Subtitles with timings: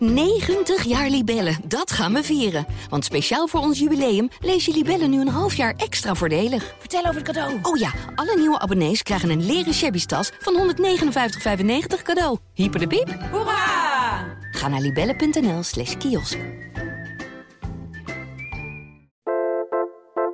[0.00, 2.66] 90 jaar Libellen, dat gaan we vieren.
[2.88, 6.74] Want speciaal voor ons jubileum lees je Libellen nu een half jaar extra voordelig.
[6.78, 7.58] Vertel over het cadeau.
[7.62, 12.38] Oh ja, alle nieuwe abonnees krijgen een leren shabby tas van 159,95 cadeau.
[12.54, 13.16] Hyper de piep.
[13.30, 14.24] Hoera!
[14.50, 16.38] Ga naar libellen.nl slash kiosk.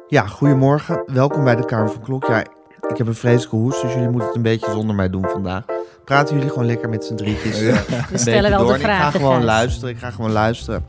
[0.09, 1.03] Ja, goedemorgen.
[1.07, 2.27] Welkom bij de Kamer van Klok.
[2.27, 2.41] Ja,
[2.89, 5.76] ik heb een vreselijke hoest, dus jullie moeten het een beetje zonder mij doen vandaag.
[6.07, 7.61] Praten jullie gewoon lekker met z'n drietjes.
[7.61, 8.75] een stellen wel de door.
[8.75, 9.91] En Ik ga vragen, gewoon luisteren.
[9.91, 10.85] Ik ga gewoon luisteren.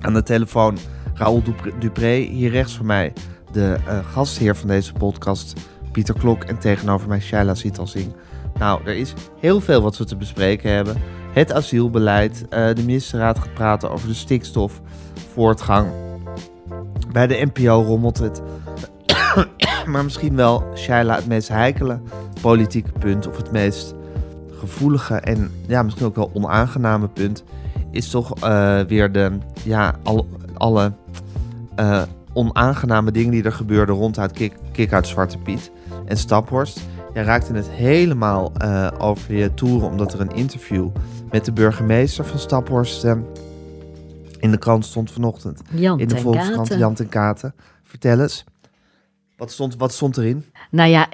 [0.00, 0.78] Aan de telefoon
[1.14, 1.42] Raoul
[1.78, 2.14] Dupré.
[2.14, 3.12] Hier rechts van mij
[3.52, 5.52] de eh, gastheer van deze podcast,
[5.92, 6.44] Pieter Klok.
[6.44, 8.12] En tegenover mij Shaila Sitalsing.
[8.58, 10.96] Nou, er is heel veel wat we te bespreken hebben.
[11.32, 12.44] Het asielbeleid.
[12.48, 15.88] eh, de ministerraad gaat praten over de stikstofvoortgang.
[17.12, 18.42] Bij de NPO rommelt het.
[19.92, 22.00] maar misschien wel, Shaila, het meest heikele
[22.40, 23.28] politieke punt...
[23.28, 23.93] of het meest
[24.66, 27.44] gevoelige en ja, misschien ook wel onaangename punt...
[27.90, 30.92] is toch eh, weer de, ja, al, alle
[31.74, 33.94] eh, onaangename dingen die er gebeurden...
[33.94, 35.70] rond het kick, kick uit Zwarte Piet
[36.06, 36.80] en Staphorst.
[37.14, 39.88] Jij raakte het helemaal eh, over je toeren...
[39.88, 40.88] omdat er een interview
[41.30, 43.04] met de burgemeester van Staphorst...
[44.38, 46.74] in de krant stond vanochtend Jan in de Volkskrant.
[46.74, 47.54] Jan ten Katen.
[47.82, 48.44] Vertel eens.
[49.36, 50.44] Wat stond, wat stond erin?
[50.70, 51.08] Nou ja,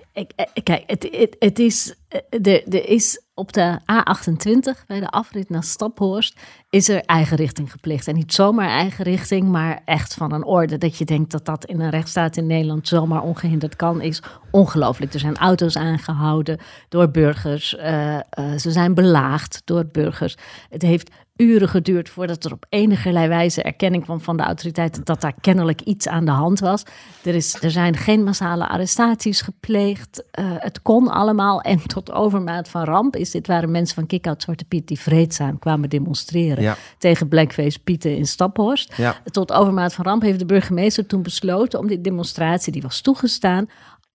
[0.62, 5.50] kijk, het, het, het is, eh, er, er is op de A28 bij de afrit
[5.50, 6.40] naar Staphorst
[6.70, 8.08] is er eigen richting gepleegd.
[8.08, 11.64] En niet zomaar eigen richting, maar echt van een orde dat je denkt dat dat
[11.64, 15.14] in een rechtsstaat in Nederland zomaar ongehinderd kan, is ongelooflijk.
[15.14, 17.76] Er zijn auto's aangehouden door burgers.
[17.76, 18.22] eh, eh,
[18.58, 20.36] ze zijn belaagd door burgers.
[20.68, 21.10] Het heeft
[21.40, 25.80] uren geduurd voordat er op enige wijze erkenning kwam van de autoriteiten dat daar kennelijk
[25.80, 26.82] iets aan de hand was.
[27.22, 30.09] Er, is, er zijn geen massale arrestaties gepleegd.
[30.30, 31.60] Eh, het kon allemaal.
[31.60, 35.58] En tot overmaat van ramp is dit waren mensen van Kick-Out Zwarte Piet die vreedzaam
[35.58, 36.76] kwamen demonstreren Ja.
[36.98, 38.94] tegen Blackface Pieten in Staphorst.
[38.96, 39.16] Ja.
[39.24, 43.68] Tot overmaat van ramp heeft de burgemeester toen besloten om die demonstratie, die was toegestaan,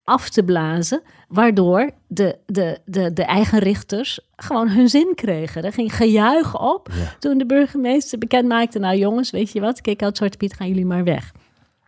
[0.04, 1.02] af te blazen.
[1.28, 5.64] Waardoor de, de, de, de eigen richters gewoon hun zin kregen.
[5.64, 6.90] Er ging gejuich op
[7.20, 8.80] toen de burgemeester bekend maakte...
[8.80, 11.32] nou jongens, weet je wat, kijk uit Zwarte Piet, gaan jullie maar weg.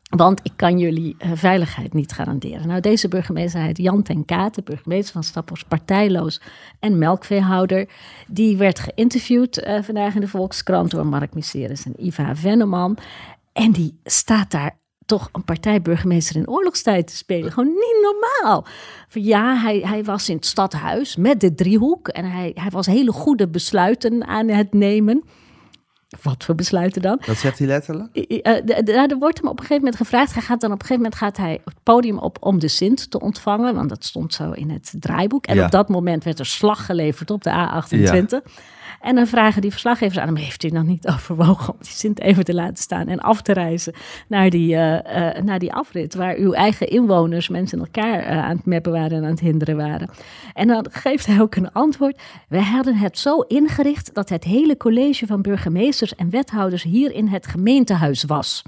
[0.08, 2.68] Want ik kan jullie eh, veiligheid niet garanderen.
[2.68, 6.42] Nou, deze burgemeester heet Jan ten Katen, burgemeester van Staphorst, partijloos
[6.80, 7.90] en melkveehouder.
[8.28, 12.98] Die werd geïnterviewd eh, vandaag in de Volkskrant door Mark Miseris en Iva Venneman.
[13.54, 17.52] En die staat daar toch een partijburgemeester in oorlogstijd te spelen.
[17.52, 18.66] Gewoon niet normaal.
[19.10, 22.08] Ja, hij, hij was in het stadhuis met de driehoek.
[22.08, 25.24] En hij, hij was hele goede besluiten aan het nemen.
[26.22, 27.22] Wat voor besluiten dan?
[27.26, 28.16] Dat zegt hij letterlijk?
[28.16, 30.34] Eh, d- er wordt hem op een gegeven moment gevraagd.
[30.34, 33.12] Hij gaat dan op een gegeven moment gaat hij het podium op om de Sint
[33.12, 33.76] te ontvangen.
[33.76, 35.46] Want dat stond zo in het draaiboek.
[35.46, 35.66] En Ja.
[35.66, 38.52] op dat moment werd er slag geleverd op de A28.
[39.02, 42.20] En dan vragen die verslaggevers aan hem: Heeft u nog niet overwogen om die Sint
[42.20, 43.94] even te laten staan en af te reizen
[44.28, 48.56] naar die, eh, eh, naar die afrit, waar uw eigen inwoners, mensen elkaar eh, aan
[48.56, 50.10] het meppen waren en aan het hinderen waren?
[50.54, 52.22] En dan geeft hij ook een antwoord.
[52.50, 57.28] We hadden het zo ingericht dat het hele college van burgemeesters en wethouders hier in
[57.28, 58.64] het gemeentehuis was.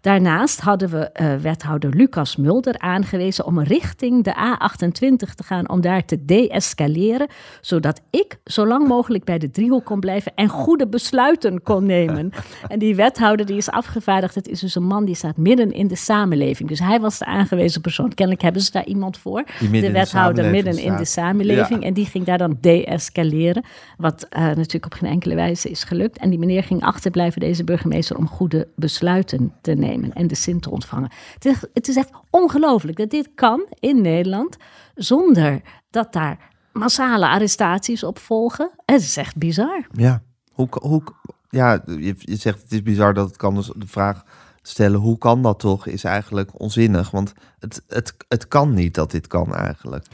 [0.00, 5.80] Daarnaast hadden we eh, wethouder Lucas Mulder aangewezen om richting de A28 te gaan om
[5.80, 7.26] daar te deescaleren,
[7.60, 12.32] zodat ik zo lang mogelijk bij de driehoek kon blijven en goede besluiten kon nemen.
[12.68, 15.86] en die wethouder die is afgevaardigd, het is dus een man die staat midden in
[15.86, 16.68] de samenleving.
[16.68, 18.14] Dus hij was de aangewezen persoon.
[18.14, 19.44] Kennelijk hebben ze daar iemand voor.
[19.70, 21.80] De wethouder midden in de samenleving.
[21.80, 21.86] Ja.
[21.86, 23.64] En die ging daar dan deescaleren.
[23.96, 26.18] Wat eh, natuurlijk op geen enkele wijze is gelukt.
[26.18, 30.62] En die meneer ging achterblijven, deze burgemeester, om goede besluiten te nemen en de Sint
[30.62, 31.10] te ontvangen.
[31.34, 34.56] Het is, het is echt ongelooflijk dat dit kan in Nederland
[34.94, 38.70] zonder dat daar massale arrestaties op volgen.
[38.86, 39.86] Het is echt bizar.
[39.92, 40.22] Ja.
[40.52, 41.02] Hoe, hoe,
[41.48, 43.54] ja, je, je zegt het is bizar dat het kan.
[43.54, 44.22] Dus de vraag
[44.62, 47.10] stellen, hoe kan dat toch, is eigenlijk onzinnig.
[47.10, 50.06] Want het, het, het kan niet dat dit kan eigenlijk.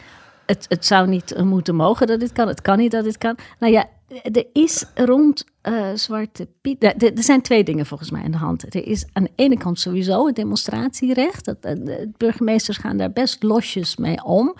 [0.46, 2.48] Het, het zou niet moeten mogen dat dit kan.
[2.48, 3.36] Het kan niet dat dit kan.
[3.58, 6.84] Nou ja, er is rond eh, Zwarte Piet.
[6.84, 8.74] Er, er zijn twee dingen volgens mij aan de hand.
[8.74, 11.44] Er is aan de ene kant sowieso het demonstratierecht.
[11.44, 14.54] Dat, eh, de burgemeesters gaan daar best losjes mee om.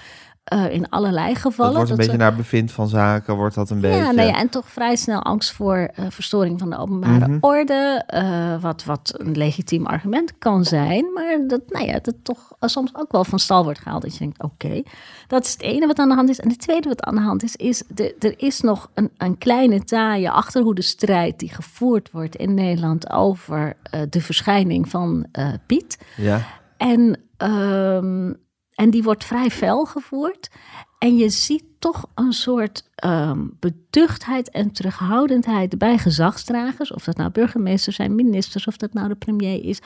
[0.45, 1.75] Eh, in allerlei Dat gevallen.
[1.75, 3.97] wordt een Dat beetje ze- naar bevind van zaken, wordt dat een beetje...
[3.99, 7.37] Ja, nou ja, en toch vrij snel angst voor eh, verstoring van de openbare Mhm.
[7.41, 8.03] orde.
[8.07, 11.13] eh, wat, wat een legitiem argument kan zijn.
[11.15, 14.03] Maar dat, nou ja, dat toch soms ook wel van stal wordt gehaald.
[14.03, 14.83] Dat je denkt, oké,
[15.27, 16.41] dat is het ene wat aan de hand is.
[16.41, 19.39] En het tweede wat aan de hand is, is de, er is nog een, een
[19.39, 23.77] kleine taaie achterhoede strijd die gevoerd wordt in Nederland over
[24.11, 25.27] de verschijning van
[25.67, 25.99] Piet.
[26.17, 26.41] Ja,
[26.77, 28.33] En, ehm,
[28.81, 30.51] en die wordt vrij fel gevoerd.
[30.99, 37.31] En je ziet toch een soort ehm, beduchtheid en terughoudendheid bij gezagsdragers, of dat nou
[37.31, 39.81] burgemeesters zijn, ministers, of dat nou de premier is,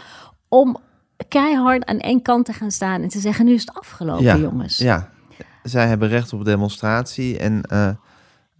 [0.49, 0.76] om
[1.29, 4.37] keihard aan één kant te gaan staan en te zeggen: nu is het afgelopen, ja,
[4.37, 4.79] jongens.
[4.79, 5.11] Ja,
[5.62, 7.90] zij hebben recht op demonstratie en eh,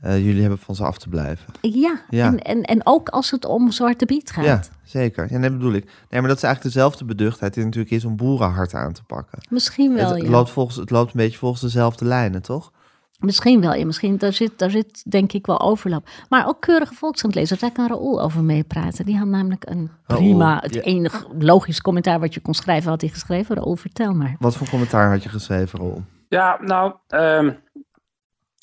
[0.05, 1.55] eh, jullie hebben van ze af te blijven.
[1.61, 2.27] Ja, Ja.
[2.27, 4.45] En, en, en ook als het om Zwarte Piet gaat.
[4.45, 5.27] Ja, zeker.
[5.31, 5.85] Ja, dat bedoel ik.
[5.85, 9.39] Nee, maar dat is eigenlijk dezelfde beduchtheid die natuurlijk is om boerenhart aan te pakken.
[9.49, 10.31] Misschien wel, het, ja.
[10.31, 12.73] loopt volgens, het loopt een beetje volgens dezelfde lijnen, toch?
[13.19, 13.85] Misschien wel, ja.
[13.85, 16.09] Misschien, daar zit, daar zit denk ik wel overlap.
[16.29, 19.05] Maar ook keurige volkshandlezers, daar kan Raoul over meepraten.
[19.05, 20.81] Die had namelijk een prima, het ja.
[20.81, 23.57] enig logisch commentaar wat je kon schrijven, had hij geschreven.
[23.57, 24.37] Raoul, vertel maar.
[24.39, 26.03] Wat voor commentaar had je geschreven, Rol?
[26.29, 27.51] Ja, nou, ehm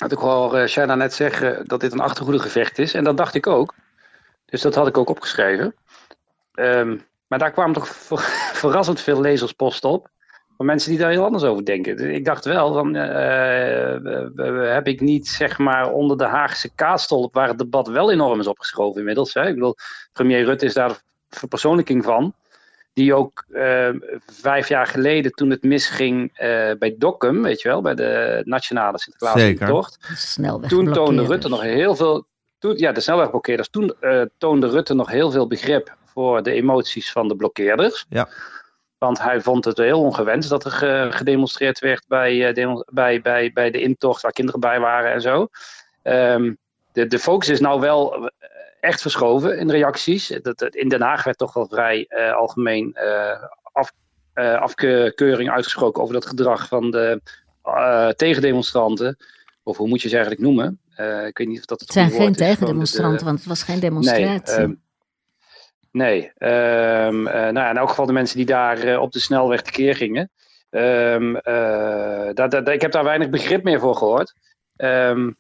[0.01, 2.93] had ik hoor uh, Shaina net zeggen dat dit een achterhoedegevecht is.
[2.93, 3.73] En dat dacht ik ook.
[4.45, 5.75] Dus dat had ik ook opgeschreven.
[6.53, 10.09] Ehm, maar daar kwamen toch ver- verrassend veel lezerspost op.
[10.57, 11.97] Van mensen die daar heel anders over denken.
[11.97, 17.33] Dus ik dacht wel, dan eh, heb ik niet zeg maar onder de Haagse kaastolp,
[17.33, 19.33] waar het debat wel enorm is opgeschoven inmiddels.
[19.33, 19.47] Hè?
[19.47, 19.75] Ik bedoel,
[20.13, 20.89] premier Rutte is daar
[21.29, 22.33] de verpersoonlijking van.
[22.93, 23.89] Die ook eh,
[24.25, 28.99] vijf jaar geleden, toen het misging eh, bij Dokkum, weet je wel, bij de Nationale
[28.99, 29.39] Zeker.
[29.39, 29.97] Sinterklaas-tocht.
[30.15, 31.25] Snelweg Toen toonde.
[31.25, 32.27] Rutte nog heel veel.
[32.59, 33.69] Toen, ja, de snelwegblokkeerders.
[33.69, 38.05] Toen eh, toonde Rutte nog heel veel begrip voor de emoties van de blokkeerders.
[38.09, 38.27] Ja.
[38.97, 43.21] Want hij vond het heel ongewenst dat er ge- gedemonstreerd werd bij, eh, demo- bij,
[43.21, 45.47] bij, bij de intocht waar kinderen bij waren en zo.
[46.01, 46.53] Ehm,
[46.91, 48.25] de, de focus is nou wel eh,
[48.81, 50.39] echt verschoven in reacties.
[50.41, 53.91] Dat, in Den Haag werd toch wel vrij eh, algemeen eh, af,
[54.33, 57.21] eh, afkeuring uitgesproken over dat gedrag van de
[58.15, 59.17] tegendemonstranten.
[59.63, 60.79] Of hoe moet je ze eigenlijk noemen?
[61.27, 63.79] Ik weet niet of dat het Het zijn geen tegendemonstranten, de- want het was geen
[63.79, 64.25] demonstratie.
[64.25, 64.73] Nee, ehm,
[65.91, 66.31] nee.
[66.37, 69.95] ehm, eh, nou, ja, in elk geval de mensen die daar op de snelweg tekeer
[69.95, 70.29] gingen.
[70.69, 74.33] Ehm, eh, ik heb daar weinig begrip meer voor gehoord.
[74.75, 75.31] Ehm,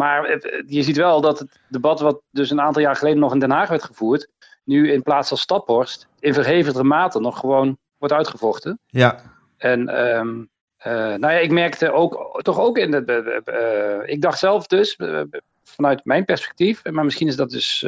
[0.00, 0.28] maar
[0.66, 3.50] je ziet wel dat het debat wat dus een aantal jaar geleden nog in Den
[3.50, 4.28] Haag werd gevoerd,
[4.64, 8.78] nu in plaats van Staphorst in verhevigde mate nog gewoon wordt uitgevochten.
[8.86, 9.20] Ja,
[9.56, 10.44] En ehm,
[10.76, 13.08] eh, nou ja, ik merkte ook, toch ook in het.
[13.44, 15.22] eh, ik dacht zelf dus, eh,
[15.62, 17.80] vanuit mijn perspectief, maar misschien is dat dus,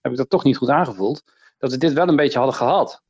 [0.00, 1.22] heb ik dat toch niet goed aangevoeld,
[1.58, 3.02] dat we dit wel een beetje hadden gehad,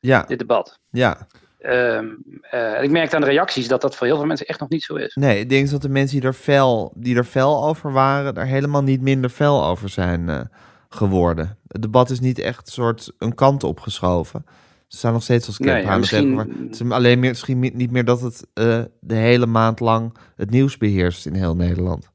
[0.00, 0.78] ja, dit debat.
[0.90, 1.26] ja.
[1.60, 2.06] Ehm,
[2.42, 4.68] eh, en ik merkte aan de reacties dat dat voor heel veel mensen echt nog
[4.68, 5.14] niet zo is.
[5.14, 8.46] Nee, ik denk dat de mensen die er fel, die er fel over waren, er
[8.46, 10.40] helemaal niet minder fel over zijn eh,
[10.88, 11.58] geworden.
[11.68, 14.44] Het debat is niet echt een soort een kant opgeschoven.
[14.86, 17.70] Ze staan nog steeds als Nee, kip ja, misschien- Het is alleen meer, misschien mi-
[17.74, 22.10] niet meer dat het eh, de hele maand lang het nieuws beheerst in heel Nederland.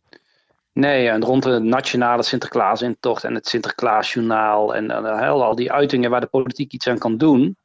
[0.74, 6.28] Nee, en rond de nationale Sinterklaasintocht en het Sinterklaasjournaal en al die uitingen waar de
[6.28, 7.58] politiek iets aan kan doen,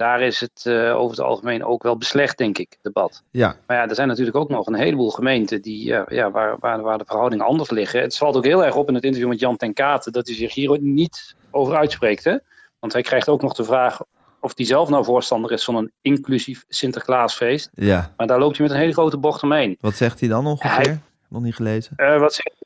[0.00, 3.22] daar is het eh, over het algemeen ook wel beslecht, denk ik, debat.
[3.30, 6.56] Ja, Maar ja, er zijn natuurlijk ook nog een heleboel gemeenten die, eh, ja, waar,
[6.58, 8.00] waar, waar de verhoudingen anders liggen.
[8.00, 10.36] Het valt ook heel erg op in het interview met Jan ten Katen dat hij
[10.36, 12.24] zich hier niet over uitspreekt.
[12.24, 12.36] Hè?
[12.78, 14.00] Want hij krijgt ook nog de vraag
[14.40, 17.70] of hij zelf nou voorstander is van een inclusief Sinterklaasfeest.
[17.74, 18.12] ja.
[18.16, 19.76] Maar daar loopt hij met een hele grote bocht omheen.
[19.80, 20.86] Wat zegt hij dan ongeveer?
[20.86, 21.92] Hij- Nog niet gelezen?
[21.96, 22.64] Eh, wat, zegt-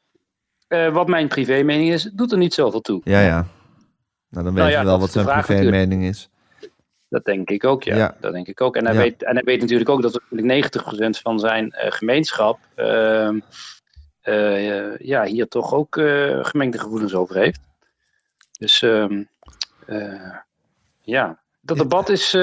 [0.69, 3.01] eh, wat mijn privé mening is, doet er niet zoveel toe.
[3.05, 3.47] Ja, ja.
[4.29, 6.29] Nou, dan Nou weten ja, we wel wat zijn privé mening is.
[7.14, 7.96] Dat denk ik ook, ja.
[7.96, 8.16] Ja.
[8.20, 8.76] Dat denk ik ook.
[8.76, 9.00] En hij, Ja.
[9.00, 13.38] weet, en hij weet natuurlijk ook dat natuurlijk 90% van zijn eh, gemeenschap ehm,
[14.20, 17.61] eh, ja, hier toch ook eh, gemengde gevoelens over heeft.
[18.58, 19.23] Dus ehm,
[19.87, 20.35] eh,
[21.02, 22.35] ja, dat debat is.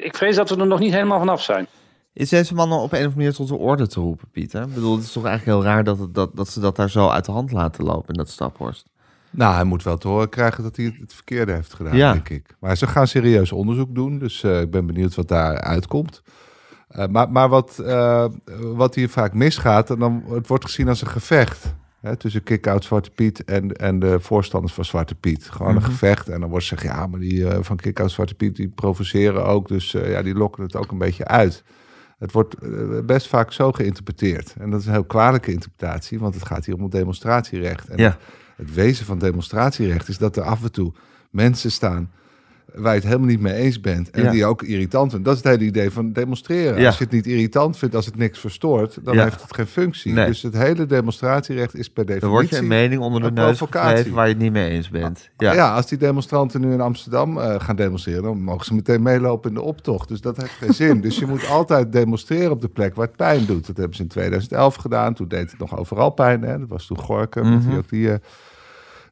[0.00, 1.66] ik vrees dat we er nog niet helemaal vanaf zijn.
[2.12, 4.62] Is deze man op een of andere manier tot de orde te roepen, Pieter?
[4.62, 6.90] Ik bedoel, het is toch eigenlijk heel raar dat, het, dat, dat ze dat daar
[6.90, 8.86] zo uit de hand laten lopen in dat Staphorst.
[9.34, 12.12] Nou, hij moet wel te horen krijgen dat hij het, verkeerde heeft gedaan, Ja.
[12.12, 12.56] denk ik.
[12.60, 16.22] Maar ze gaan serieus onderzoek doen, dus eh, ik ben benieuwd wat daar uitkomt.
[16.88, 18.26] Eh, maar maar wat, eh,
[18.60, 22.84] wat hier vaak misgaat, en dan, het wordt gezien als een gevecht hè, tussen kick-out
[22.84, 25.50] Zwarte Piet en, en de voorstanders van Zwarte Piet.
[25.50, 25.84] Gewoon Mhm.
[25.84, 26.28] een gevecht.
[26.28, 29.68] En dan wordt gezegd, ja, maar die van kick-out Zwarte Piet, die provoceren ook.
[29.68, 31.64] Dus ja, die lokken het ook een beetje uit.
[32.18, 32.56] Het wordt
[33.06, 34.54] best vaak zo geïnterpreteerd.
[34.58, 37.88] En dat is een heel kwalijke interpretatie, want het gaat hier om het demonstratierecht.
[37.88, 38.16] En Ja.
[38.56, 40.92] Het wezen van demonstratierecht is dat er af en toe
[41.30, 42.10] mensen staan
[42.74, 44.30] waar je het helemaal niet mee eens bent en Ja.
[44.30, 45.24] die je ook irritant vindt.
[45.24, 46.80] Dat is het hele idee van demonstreren.
[46.80, 46.86] Ja.
[46.86, 49.22] Als je het niet irritant vindt, als het niks verstoort, dan Ja.
[49.22, 50.12] heeft het geen functie.
[50.12, 50.26] Nee.
[50.26, 52.38] Dus het hele demonstratierecht is per Dan definitie...
[52.40, 55.30] word je een mening onder de neus waar je het niet mee eens bent.
[55.36, 55.74] Ja, Ja.
[55.74, 59.54] als die demonstranten nu in Amsterdam eh, gaan demonstreren, dan mogen ze meteen meelopen in
[59.56, 60.08] de optocht.
[60.08, 61.00] Dus dat heeft geen zin.
[61.00, 63.66] Dus je moet altijd demonstreren op de plek waar het pijn doet.
[63.66, 65.14] Dat hebben ze in 2011 gedaan.
[65.14, 66.42] Toen deed het nog overal pijn.
[66.42, 66.58] Hè?
[66.58, 67.48] Dat was toen Gorkum.
[67.50, 67.68] met Mhm.
[67.68, 68.18] die ook die, eh,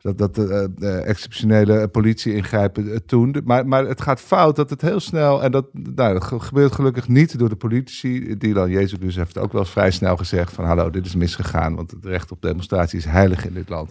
[0.03, 3.37] dat, dat de, de exceptionele politie ingrijpen eh, toen.
[3.45, 7.39] Maar, maar het gaat fout dat het heel snel, en dat, nou, gebeurt gelukkig niet
[7.39, 8.37] door de politici.
[8.39, 11.75] Dylan Jezus dus heeft ook wel eens vrij snel gezegd van hallo, dit is misgegaan,
[11.75, 13.91] want het recht op demonstratie is heilig in dit land.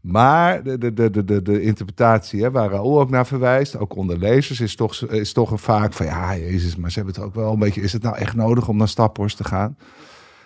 [0.00, 4.18] Maar de, de, de, de, de interpretatie hè, waar Raoul ook naar verwijst, ook onder
[4.18, 7.52] lezers, is toch, is toch vaak van ja, Jezus, maar ze hebben het ook wel
[7.52, 7.80] een beetje.
[7.80, 9.76] Is het nou echt nodig om naar Staphorst te gaan?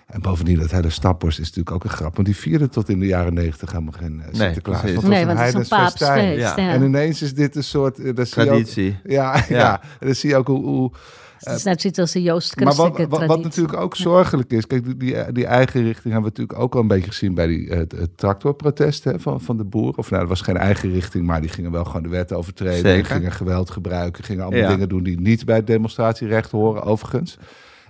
[0.06, 2.14] En bovendien, dat hele Staphorst is natuurlijk ook een grap.
[2.14, 4.80] Want die vierden tot in de jaren negentig helemaal geen uh, Sinterklaas.
[4.80, 5.00] precies.
[5.00, 6.38] want het Nee, was want het is een paapsfeest.
[6.56, 6.56] Ja.
[6.68, 7.98] En ineens is dit een soort...
[7.98, 8.98] eh, ook- Traditie.
[9.04, 9.42] ja, ja.
[9.48, 9.80] Ja.
[10.00, 10.64] En dan zie je ook hoe...
[10.64, 10.90] hoe
[11.38, 14.84] Het is net zoiets als de Joost maar wat, wat, natuurlijk ook zorgelijk is, kijk,
[15.00, 17.92] die- die, eigen richting hebben we natuurlijk ook al een beetje gezien bij die, het,
[17.92, 19.92] het tractorprotest hè, van, van de boer.
[19.96, 22.90] Of nou, dat was geen eigen richting, maar die gingen wel gewoon de wet overtreden.
[22.90, 23.04] Zeker.
[23.16, 24.68] gingen geweld gebruiken, gingen allemaal Ja.
[24.68, 27.38] dingen doen die niet bij het demonstratierecht horen, overigens.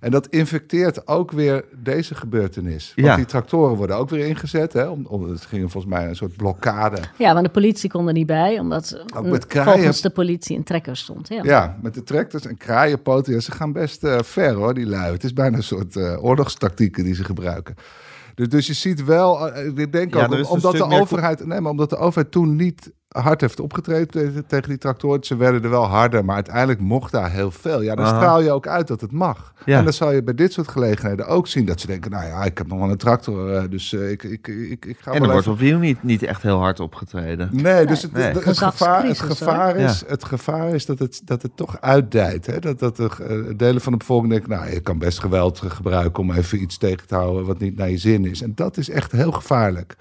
[0.04, 2.92] En dat infecteert ook weer deze gebeurtenis.
[2.96, 3.16] Want Ja.
[3.16, 4.72] die tractoren worden ook weer ingezet.
[4.72, 6.98] Hè, om, om, het ging volgens mij een soort blokkade.
[7.18, 9.72] Ja, want de politie kon er niet bij, omdat Ook met kraaien.
[9.72, 11.28] volgens de politie een trekker stond.
[11.28, 11.42] Ja.
[11.42, 13.32] Ja, met de tractors en kraaienpoten.
[13.32, 15.12] Ja, ze gaan best eh, ver hoor, die lui.
[15.12, 17.74] Het is bijna een soort eh, oorlogstactieken die ze gebruiken.
[18.34, 21.70] Dus, dus je ziet wel, eh, ik denk Ja, ook, omdat de overheid, nee, maar
[21.70, 25.24] omdat de overheid toen niet hard heeft opgetreden tegen, die tractoren.
[25.24, 27.82] Ze werden er wel harder, maar uiteindelijk mocht daar heel veel.
[27.82, 28.16] Ja, dan Aha.
[28.16, 29.52] straal je ook uit dat het mag.
[29.64, 29.78] Ja.
[29.78, 32.44] En dan zal je bij dit soort gelegenheden ook zien dat ze denken, nou ja,
[32.44, 35.22] ik heb nog wel een tractor, eh, dus eh, ik, ik, ik, ik ga En
[35.22, 37.48] er wordt opnieuw niet, niet echt heel hard opgetreden.
[37.52, 38.22] Nee, dus het, Nee.
[38.32, 42.46] het- het gevaar, het, gevaar is, het gevaar is dat het, dat het toch uitdijt.
[42.46, 42.58] Hè?
[42.58, 43.10] Dat, dat de
[43.48, 46.78] eh, delen van de bevolking denken, nou, je kan best geweld gebruiken om even iets
[46.78, 48.42] tegen te houden wat niet naar je zin is.
[48.42, 49.96] En dat is echt heel gevaarlijk.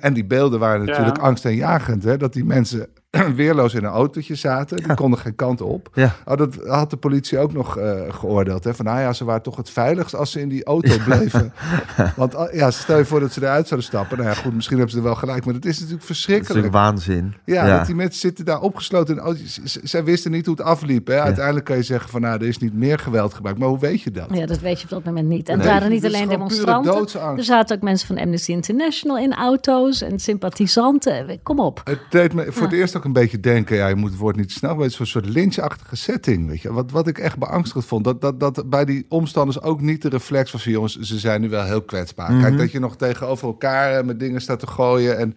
[0.00, 1.22] En die beelden waren natuurlijk Ja.
[1.22, 2.02] angstaanjagend.
[2.04, 2.16] Hè?
[2.16, 2.86] Dat die mensen
[3.34, 4.76] weerloos in een autootje zaten.
[4.76, 5.88] Die konden geen kant op.
[5.94, 6.14] Ja.
[6.24, 8.64] Oh, dat had de politie ook nog eh, geoordeeld.
[8.64, 8.74] Hè?
[8.74, 11.52] Van nou ja, ze waren toch het veiligst als ze in die auto bleven.
[12.16, 14.16] Want ah, ja, stel je voor dat ze eruit zouden stappen.
[14.18, 15.44] Nou ja, goed, misschien hebben ze er wel gelijk.
[15.44, 16.64] Maar het is natuurlijk Dat is verschrikkelijk.
[16.64, 17.34] natuurlijk waanzin.
[17.44, 19.60] Ja, dat die mensen zitten daar opgesloten in auto's.
[19.82, 21.06] Zij wisten niet hoe het afliep.
[21.06, 21.20] Hè?
[21.20, 23.58] Uiteindelijk kan je zeggen van, nou, er is niet meer geweld gebruikt.
[23.58, 24.26] Maar hoe weet je dat?
[24.32, 25.48] Ja, dat weet je op dat moment niet.
[25.48, 25.66] En Nee.
[25.66, 27.36] het waren niet is alleen demonstranten.
[27.36, 31.40] Er zaten ook mensen van Amnesty International in auto's en sympathisanten.
[31.42, 31.80] Kom op.
[31.84, 34.36] Het deed me voor het eerst ook een beetje denken, ja, je moet het woord
[34.36, 36.72] niet snel, maar het is een soort lynchachtige setting, weet je.
[36.72, 40.08] Wat, wat ik echt beangstigend vond, dat, dat, dat bij die omstanders ook niet de
[40.08, 42.40] reflex was van, jongens, ze zijn nu wel heel kwetsbaar.
[42.40, 45.36] Kijk, dat je nog tegenover elkaar eh, met dingen staat te gooien en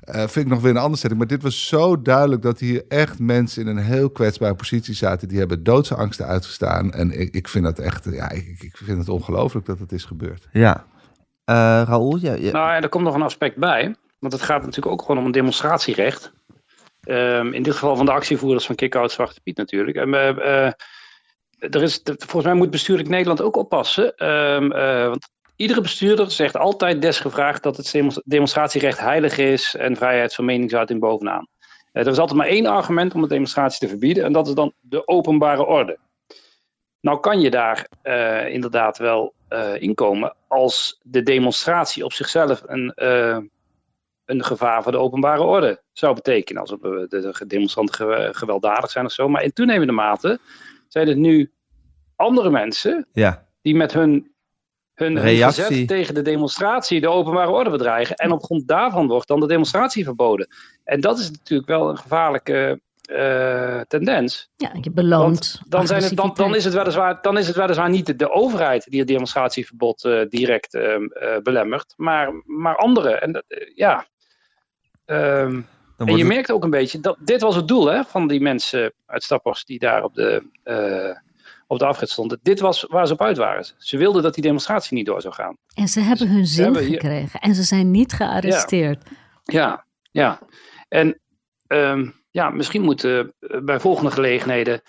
[0.00, 1.18] eh, vind ik nog weer een andere setting.
[1.18, 5.28] Maar dit was zo duidelijk dat hier echt mensen in een heel kwetsbare positie zaten.
[5.28, 6.92] Die hebben doodse angsten uitgestaan.
[6.92, 10.04] En ik, ik vind dat echt, ja, ik, ik vind het ongelooflijk dat het is
[10.04, 10.48] gebeurd.
[10.52, 10.84] Ja.
[11.44, 11.54] Eh
[11.86, 13.94] Raoul, ja, ja, Nou, en er komt nog een aspect bij.
[14.18, 16.32] Want het gaat natuurlijk ook gewoon om een demonstratierecht.
[17.00, 19.96] Ehm, in dit geval van de actievoerders van Kick-Out Zwarte Piet natuurlijk.
[19.96, 20.66] Eh,
[21.58, 24.16] er is, volgens mij moet bestuurlijk Nederland ook oppassen.
[24.16, 29.96] Ehm, eh, want iedere bestuurder zegt altijd desgevraagd dat het demons- demonstratierecht heilig is en
[29.96, 31.48] vrijheid van meningsuiting bovenaan.
[31.92, 34.72] Er is altijd maar één argument om een demonstratie te verbieden en dat is dan
[34.80, 35.98] de openbare orde.
[37.00, 37.86] Nou kan je daar
[38.48, 39.34] inderdaad wel
[39.78, 42.94] inkomen als de demonstratie op zichzelf een,
[44.30, 46.60] een gevaar voor de openbare orde zou betekenen.
[46.60, 49.28] Als de, de demonstranten ge- gewelddadig zijn of zo.
[49.28, 50.38] Maar in toenemende mate
[50.88, 51.52] zijn het nu
[52.16, 53.46] andere mensen ja.
[53.62, 54.32] die met hun,
[54.94, 55.86] hun, hun Reactie.
[55.86, 58.16] tegen de demonstratie de openbare orde bedreigen.
[58.16, 60.48] En op grond daarvan wordt dan de demonstratie verboden.
[60.84, 64.50] En dat is natuurlijk wel een gevaarlijke eh, tendens.
[64.56, 65.60] Ja, je beloont.
[65.68, 68.30] Dan, zijn het, dan, dan, is het weliswaar, dan is het weliswaar niet de, de
[68.30, 73.22] overheid die het demonstratieverbod eh, direct ehm, eh, belemmert, maar, maar anderen.
[73.22, 73.44] En dat,
[73.74, 74.06] ja.
[75.10, 75.60] Ehm,
[75.96, 78.28] Dan en je het- merkt ook een beetje, dat, dit was het doel hè, van
[78.28, 81.16] die mensen uit Staphorst die daar op de, eh,
[81.66, 82.38] op de afrit stonden.
[82.42, 83.64] Dit was waar ze op uit waren.
[83.78, 85.56] Ze wilden dat die demonstratie niet door zou gaan.
[85.74, 87.40] En ze hebben hun zin hebben hier- gekregen.
[87.40, 89.02] En ze zijn niet gearresteerd.
[89.44, 90.38] Ja, ja.
[90.88, 91.20] En
[91.66, 94.82] ehm, ja, misschien moeten eh, bij volgende gelegenheden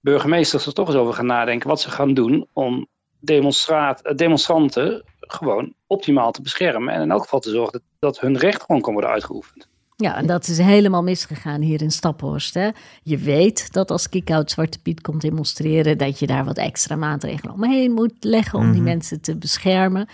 [0.00, 2.88] burgemeesters er toch eens over gaan nadenken wat ze gaan doen om
[3.20, 6.94] demonstranten gewoon optimaal te beschermen.
[6.94, 9.68] En in elk geval te zorgen dat, dat hun recht gewoon kan worden uitgeoefend.
[9.96, 12.54] Ja, en dat is helemaal misgegaan hier in Staphorst.
[12.54, 12.68] Hè?
[13.02, 15.98] Je weet dat als Kick-Out Zwarte Piet komt demonstreren...
[15.98, 18.58] dat je daar wat extra maatregelen omheen moet leggen...
[18.58, 20.08] om die mensen te beschermen.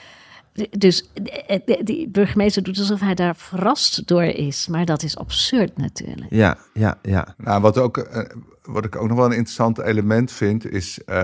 [0.71, 4.67] Dus eh, eh, die burgemeester doet alsof hij daar verrast door is.
[4.67, 6.27] Maar dat is absurd natuurlijk.
[6.31, 7.35] Ja, ja, ja.
[7.37, 8.23] Nou, wat, ook, eh,
[8.66, 11.16] wat ik ook nog wel een interessant element vind, is eh,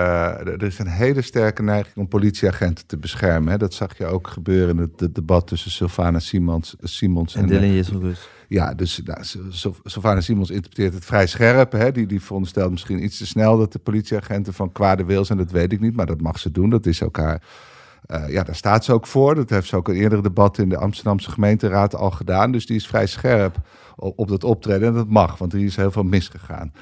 [0.46, 3.52] er is een hele sterke neiging om politieagenten te beschermen.
[3.52, 3.58] Hè.
[3.58, 7.48] Dat zag je ook gebeuren in het, het debat tussen Sylvana Simons, Simons En en,
[7.48, 8.28] Dylan Jezelgus.
[8.48, 11.72] ja, dus nou, Syl- Syl- Sylvana Simons interpreteert het vrij scherp.
[11.72, 11.92] Hè.
[11.92, 15.38] Die, die veronderstelt misschien iets te snel dat de politieagenten van kwade wil zijn.
[15.38, 16.70] Dat weet ik niet, maar dat mag ze doen.
[16.70, 19.34] Dat is Eh, ja, daar staat ze ook voor.
[19.34, 22.52] Dat heeft ze ook een eerdere debat in de Amsterdamse gemeenteraad al gedaan.
[22.52, 23.56] Dus die is vrij scherp
[23.96, 24.88] op, op dat optreden.
[24.88, 26.72] En dat mag, want er is heel veel misgegaan.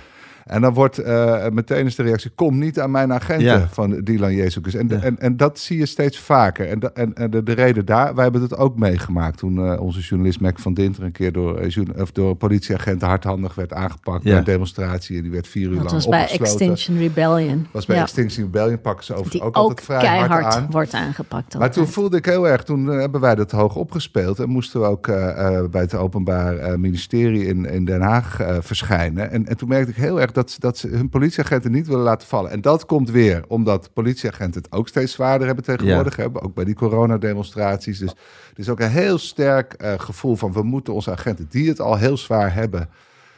[0.50, 3.68] En dan wordt uh, meteen is de reactie: kom niet aan mijn agenten Ja.
[3.70, 4.74] van Dylan Jezus.
[4.74, 5.00] En, Ja.
[5.00, 6.68] en, en dat zie je steeds vaker.
[6.68, 9.80] En, da- en, en de, de reden daar, wij hebben het ook meegemaakt toen eh,
[9.80, 14.22] onze journalist Mac van Dinter een keer door, eh, of door politieagenten hardhandig werd aangepakt
[14.24, 14.28] Ja.
[14.30, 15.16] bij een demonstratie.
[15.16, 16.28] En die werd vier uur Dat lang was bij.
[16.30, 17.66] Extinction Rebellion.
[17.72, 18.02] was bij Ja.
[18.02, 20.66] Extinction Rebellion pakken ze overigens Die ook, ook, altijd vrij hard keihard aan.
[20.70, 21.58] wordt aangepakt.
[21.58, 24.80] Maar toen voelde ik heel erg, toen eh, hebben wij dat hoog opgespeeld en moesten
[24.80, 29.30] we ook eh, eh, bij het Openbaar eh, Ministerie in, in Den Haag eh, verschijnen.
[29.30, 32.02] En, en toen merkte ik heel erg dat, ze- dat ze hun politieagenten niet willen
[32.02, 32.50] laten vallen.
[32.50, 36.16] En dat komt weer omdat politieagenten het ook steeds zwaarder hebben tegenwoordig.
[36.16, 37.98] Hebben, ook bij die coronademonstraties.
[37.98, 41.68] Dus er is ook een heel sterk eh, gevoel van we moeten onze agenten die
[41.68, 42.88] het al heel zwaar hebben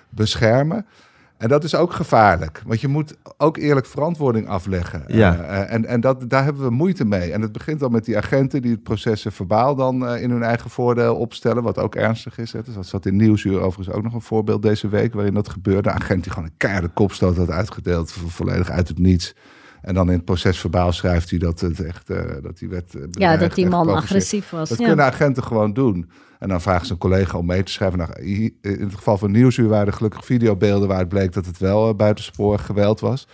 [0.09, 0.87] beschermen.
[1.43, 5.05] En dat is ook gevaarlijk, want je moet ook eerlijk verantwoording afleggen.
[5.07, 5.35] Ja.
[5.37, 7.33] Eh, eh, en en dat, daar hebben we moeite mee.
[7.33, 10.43] En het begint al met die agenten die het proces verbaal dan eh, in hun
[10.43, 12.53] eigen voordeel opstellen, wat ook ernstig is.
[12.53, 12.63] Hè.
[12.63, 15.89] Dus dat zat in Nieuwsuur overigens ook nog een voorbeeld deze week waarin dat gebeurde.
[15.89, 19.35] Een agent die gewoon een keiharde kopstoot had uitgedeeld, vo- volledig uit het niets.
[19.83, 22.95] En dan in het proces verbaal schrijft hij dat het echt eh, dat hij werd.
[22.95, 24.69] eh, ja, dat die man agressief was.
[24.69, 24.87] Dat ja.
[24.87, 26.11] kunnen agenten gewoon doen.
[26.43, 27.99] En dan vragen ze een collega om mee te schrijven.
[27.99, 28.13] Nou,
[28.61, 30.89] in het geval van Nieuwsuur waren er gelukkig videobeelden...
[30.89, 33.29] waar het bleek dat het wel eh, buitensporig geweld was.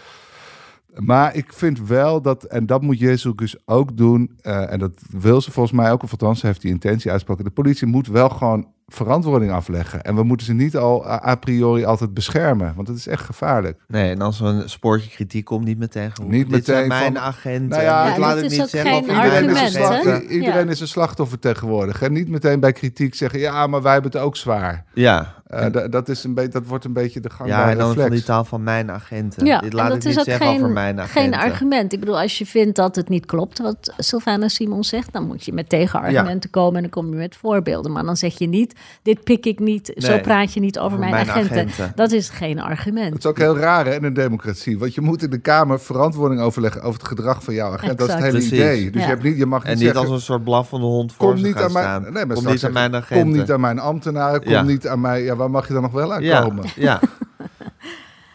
[0.94, 4.32] Maar ik vind wel dat, en dat moet Jezus dus ook doen...
[4.40, 7.44] eh, en dat wil ze volgens mij ook, of althans heeft die intentie uitgesproken...
[7.44, 10.02] de politie moet wel gewoon verantwoording afleggen.
[10.02, 12.72] En we moeten ze niet al a, priori altijd beschermen.
[12.74, 13.80] Want dat is echt gevaarlijk.
[13.88, 16.30] Nee, en als er een spoortje kritiek komt, niet meteen gewoon.
[16.30, 17.68] Niet Dit zijn meteen mijn van- agenten.
[17.68, 18.92] Nou ja, laat is niet zeggen.
[18.94, 20.16] of Iedereen, is, argument, een, slacht- hè?
[20.20, 20.70] i- iedereen Ja.
[20.70, 22.02] is een slachtoffer tegenwoordig.
[22.02, 23.38] En niet meteen bij kritiek zeggen...
[23.40, 24.84] ja, maar wij hebben het ook zwaar.
[24.94, 27.78] Ja, Eh, da- dat, is een beetje, dat wordt een beetje de gangbare ja en
[27.78, 28.06] dan reflex.
[28.08, 29.46] van die taal van mijn agenten.
[29.46, 31.22] Ja, dit laat dat ik is niet ook zeggen geen, over mijn agenten.
[31.40, 31.92] geen argument.
[31.92, 35.44] Ik bedoel, als je vindt dat het niet klopt wat Sylvana Simon zegt, dan moet
[35.44, 37.92] je met tegenargumenten komen en dan kom je met voorbeelden.
[37.92, 40.98] Maar dan zeg je niet, dit pik ik niet, zo praat je niet over, over
[40.98, 41.56] mijn, mijn agenten.
[41.56, 41.92] agenten.
[41.94, 43.12] Dat is geen argument.
[43.14, 44.78] Het is ook heel raar hè, in een democratie.
[44.78, 47.98] Want je moet in de Kamer verantwoording overleggen over het gedrag van jouw agent.
[47.98, 48.32] Dat is het hele.
[48.32, 48.52] Precies.
[48.52, 48.90] idee.
[48.90, 49.06] Dus Ja.
[49.08, 50.00] je, hebt niet, je mag niet En niet zeggen...
[50.02, 52.12] als een soort blaffende hond voor Kom niet, gaan aan mijn, staan.
[52.12, 53.26] nee, maar kom niet aan mijn agenten.
[53.26, 55.36] kom niet aan mijn ambtenaren, kom niet aan mij.
[55.38, 56.64] Waar mag je dan nog wel aan ja, komen?
[56.76, 57.00] Ja.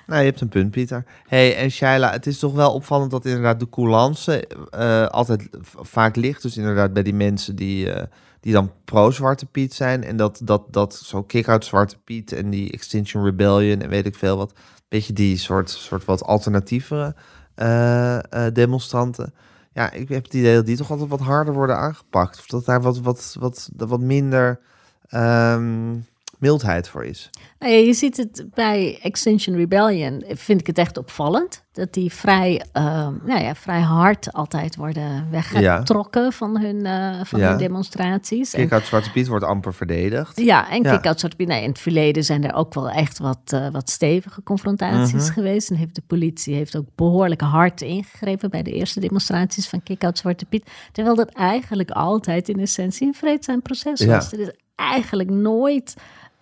[0.07, 1.05] nou, je hebt een punt, Pieter.
[1.27, 6.15] hey, en Shaila, het is toch wel opvallend dat inderdaad de coulance eh, altijd vaak
[6.15, 6.41] ligt.
[6.41, 8.05] Dus inderdaad bij die mensen die, eh,
[8.39, 10.03] die dan pro-Zwarte Piet zijn.
[10.03, 14.15] En dat, dat, dat zo kick-out Zwarte Piet en die Extinction Rebellion en weet ik
[14.15, 14.53] veel wat.
[14.87, 17.15] Beetje die soort, soort wat alternatievere
[17.55, 18.19] eh,
[18.53, 19.33] demonstranten.
[19.73, 22.39] Ja, ik heb het idee dat die toch altijd wat harder worden aangepakt.
[22.39, 24.59] Of dat daar wat, wat, wat, wat minder
[25.07, 25.95] ehm,
[26.43, 27.29] mildheid voor is.
[27.59, 31.63] Nou ja, je ziet het bij Extinction Rebellion, vind ik het echt opvallend.
[31.71, 37.39] Dat die vrij, ehm, nou ja, vrij hard altijd worden weggetrokken van, hun, eh, van
[37.39, 37.49] Ja.
[37.49, 38.51] hun demonstraties.
[38.51, 40.39] Kick-out Zwarte Piet wordt amper verdedigd.
[40.39, 40.91] Ja, en Ja.
[40.95, 41.47] kick-out Zwarte Piet.
[41.47, 45.33] Nee, in het verleden zijn er ook wel echt wat, eh, wat stevige confrontaties Mhm.
[45.33, 45.69] geweest.
[45.69, 50.17] En heeft de politie heeft ook behoorlijk hard ingegrepen bij de eerste demonstraties van kick-out
[50.17, 50.69] Zwarte Piet.
[50.91, 54.31] Terwijl dat eigenlijk altijd in essentie een vreedzaam proces was.
[54.31, 55.93] Er is eigenlijk nooit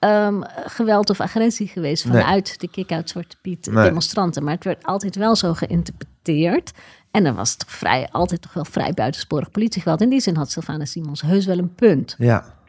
[0.02, 2.22] ehm, geweld of agressie geweest Nee.
[2.22, 3.84] vanuit de kick-out Zwarte Piet Nee.
[3.84, 4.44] demonstranten.
[4.44, 6.72] Maar het werd altijd wel zo geïnterpreteerd.
[7.12, 10.02] En dan was toch vrij, altijd toch wel vrij buitensporig politiegeweld.
[10.02, 12.16] In die zin had Sylvana Simons heus wel een punt.
[12.18, 12.60] Ja,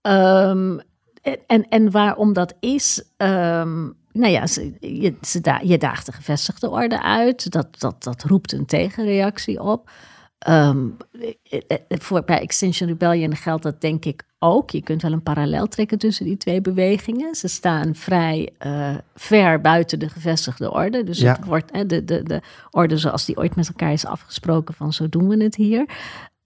[0.00, 0.78] Ehm,
[1.46, 3.82] en, en waarom dat is, ehm,
[4.12, 7.50] nou ja, ze, je, ze da je daagt de gevestigde orde uit.
[7.52, 9.90] Dat, dat, dat roept een tegenreactie op.
[10.38, 10.88] Ehm,
[11.42, 14.70] eh, eh, voor, bij Extinction Rebellion geldt dat denk ik ook.
[14.70, 17.34] Je kunt wel een parallel trekken tussen die twee bewegingen.
[17.34, 21.04] Ze staan vrij eh, ver buiten de gevestigde orde.
[21.04, 21.32] Dus Ja.
[21.32, 24.92] het wordt eh, de, de, de orde zoals die ooit met elkaar is afgesproken van
[24.92, 25.86] zo doen we het hier.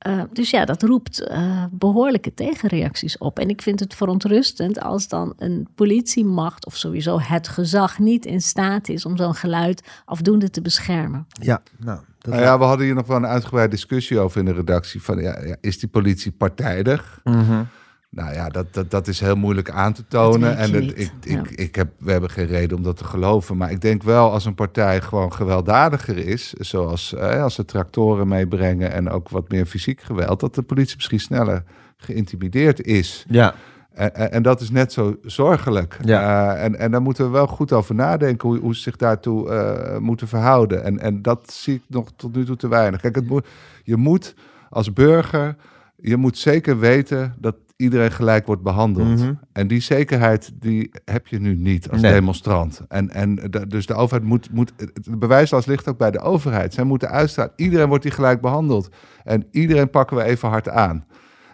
[0.06, 3.38] Uh, dus ja, dat roept uh, behoorlijke tegenreacties op.
[3.38, 8.40] En ik vind het verontrustend als dan een politiemacht of sowieso het gezag niet in
[8.40, 11.26] staat is om zo'n geluid afdoende te beschermen.
[11.32, 14.44] ja, nou, dat Nou ja, we hadden hier nog wel een uitgebreide discussie over in
[14.44, 15.02] de redactie.
[15.02, 17.20] Van, ja, ja, is die politie partijdig?
[17.24, 17.62] Mhm.
[18.10, 20.56] Nou ja, dat, dat, dat is heel moeilijk aan te tonen.
[20.56, 21.38] En het, ik, Ja.
[21.40, 23.56] ik, ik heb, we hebben geen reden om dat te geloven.
[23.56, 28.28] Maar ik denk wel als een partij gewoon gewelddadiger is, zoals eh, als ze tractoren
[28.28, 31.62] meebrengen en ook wat meer fysiek geweld, dat de politie misschien sneller
[31.96, 33.24] geïntimideerd is.
[33.28, 33.54] Ja,
[33.92, 35.98] En, en, en dat is net zo zorgelijk.
[36.04, 36.54] Ja.
[36.54, 39.50] Eh, en, en daar moeten we wel goed over nadenken hoe, hoe ze zich daartoe
[39.50, 40.84] eh, moeten verhouden.
[40.84, 43.00] En, en dat zie ik nog tot nu toe te weinig.
[43.00, 43.46] Kijk, het moet,
[43.84, 44.34] je moet
[44.70, 45.56] als burger,
[45.96, 49.18] je moet zeker weten dat iedereen gelijk wordt behandeld.
[49.18, 49.32] Mhm.
[49.52, 52.12] En die zekerheid die heb je nu niet als Nee.
[52.12, 52.80] demonstrant.
[52.88, 54.72] En, en de- dus de overheid moet, moet.
[54.94, 56.74] De bewijslast ligt ook bij de overheid.
[56.74, 57.52] Zij moeten uitstralen.
[57.56, 58.88] Iedereen wordt hier gelijk behandeld.
[59.24, 61.04] En iedereen pakken we even hard aan.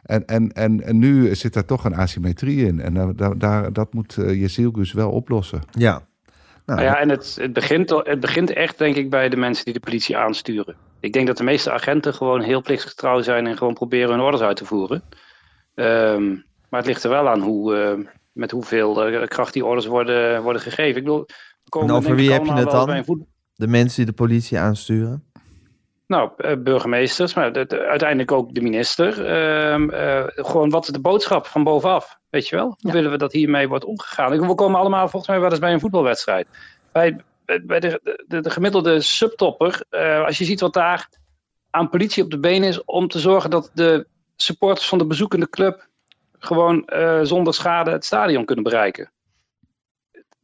[0.02, 2.80] En, en, en, en nu zit er toch een asymmetrie in.
[2.80, 5.60] En daar, daar, daar- dat moet uh, Jezilgus wel oplossen.
[5.70, 5.90] Ja.
[6.66, 9.36] Nou, Nou ja, en het, het, begint, al- het begint echt, denk ik, bij de
[9.36, 10.74] mensen die de politie aansturen.
[11.00, 14.42] Ik denk dat de meeste agenten gewoon heel plichtsgetrouw zijn en gewoon proberen hun orders
[14.42, 15.02] uit te voeren.
[15.76, 16.28] Ehm,
[16.68, 20.42] maar het ligt er wel aan hoe, eh, met hoeveel eh, kracht die orders worden,
[20.42, 20.96] worden gegeven.
[20.96, 21.26] Ik bedoel,
[21.68, 23.04] komen En over ik wie heb je het dan?
[23.04, 25.24] voet- de mensen die de politie aansturen.
[26.06, 29.26] Nou, eh, burgemeesters, maar de- de- uiteindelijk ook de minister.
[29.26, 32.64] Ehm, eh, gewoon wat de boodschap van bovenaf, weet je wel?
[32.66, 32.92] Hoe Ja.
[32.92, 34.32] willen we dat hiermee wordt omgegaan?
[34.32, 36.46] Ik- We komen allemaal volgens mij wel eens bij een voetbalwedstrijd.
[36.92, 37.16] Bij,
[37.62, 41.08] bij- de, de, de gemiddelde subtopper, eh, als je ziet wat daar
[41.70, 42.84] aan politie op de been is...
[42.84, 45.88] om te zorgen dat de supporters van de bezoekende club...
[46.38, 49.10] gewoon eh, zonder schade het stadion kunnen bereiken.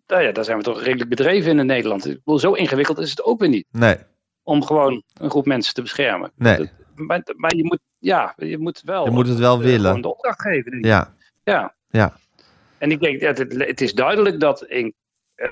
[0.07, 2.07] Nou ja, daar zijn we toch redelijk bedreven in in Nederland.
[2.07, 3.97] Ik bedoel, zo ingewikkeld is het ook weer niet Nee,
[4.43, 6.33] om gewoon een groep mensen te beschermen.
[6.37, 6.57] nee.
[6.57, 9.05] Dat- Maar, maar je moet, ja, je moet wel.
[9.05, 10.01] Je moet het wel eh, willen.
[10.03, 10.79] De opdracht geven.
[10.81, 11.75] Ja, ja.
[11.91, 12.17] ja.
[12.79, 14.95] En ik denk, het, het is duidelijk dat in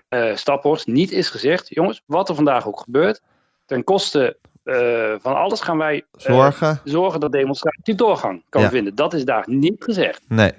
[0.09, 3.21] eh Staphorst niet is gezegd, jongens, wat er vandaag ook gebeurt,
[3.67, 4.39] ten koste
[4.71, 6.81] eh, van alles gaan wij eh, Zorgen?
[6.85, 8.69] zorgen dat demonstratie doorgang kan Ja.
[8.69, 8.95] vinden.
[8.95, 10.23] Dat is daar niet gezegd.
[10.29, 10.53] Nee.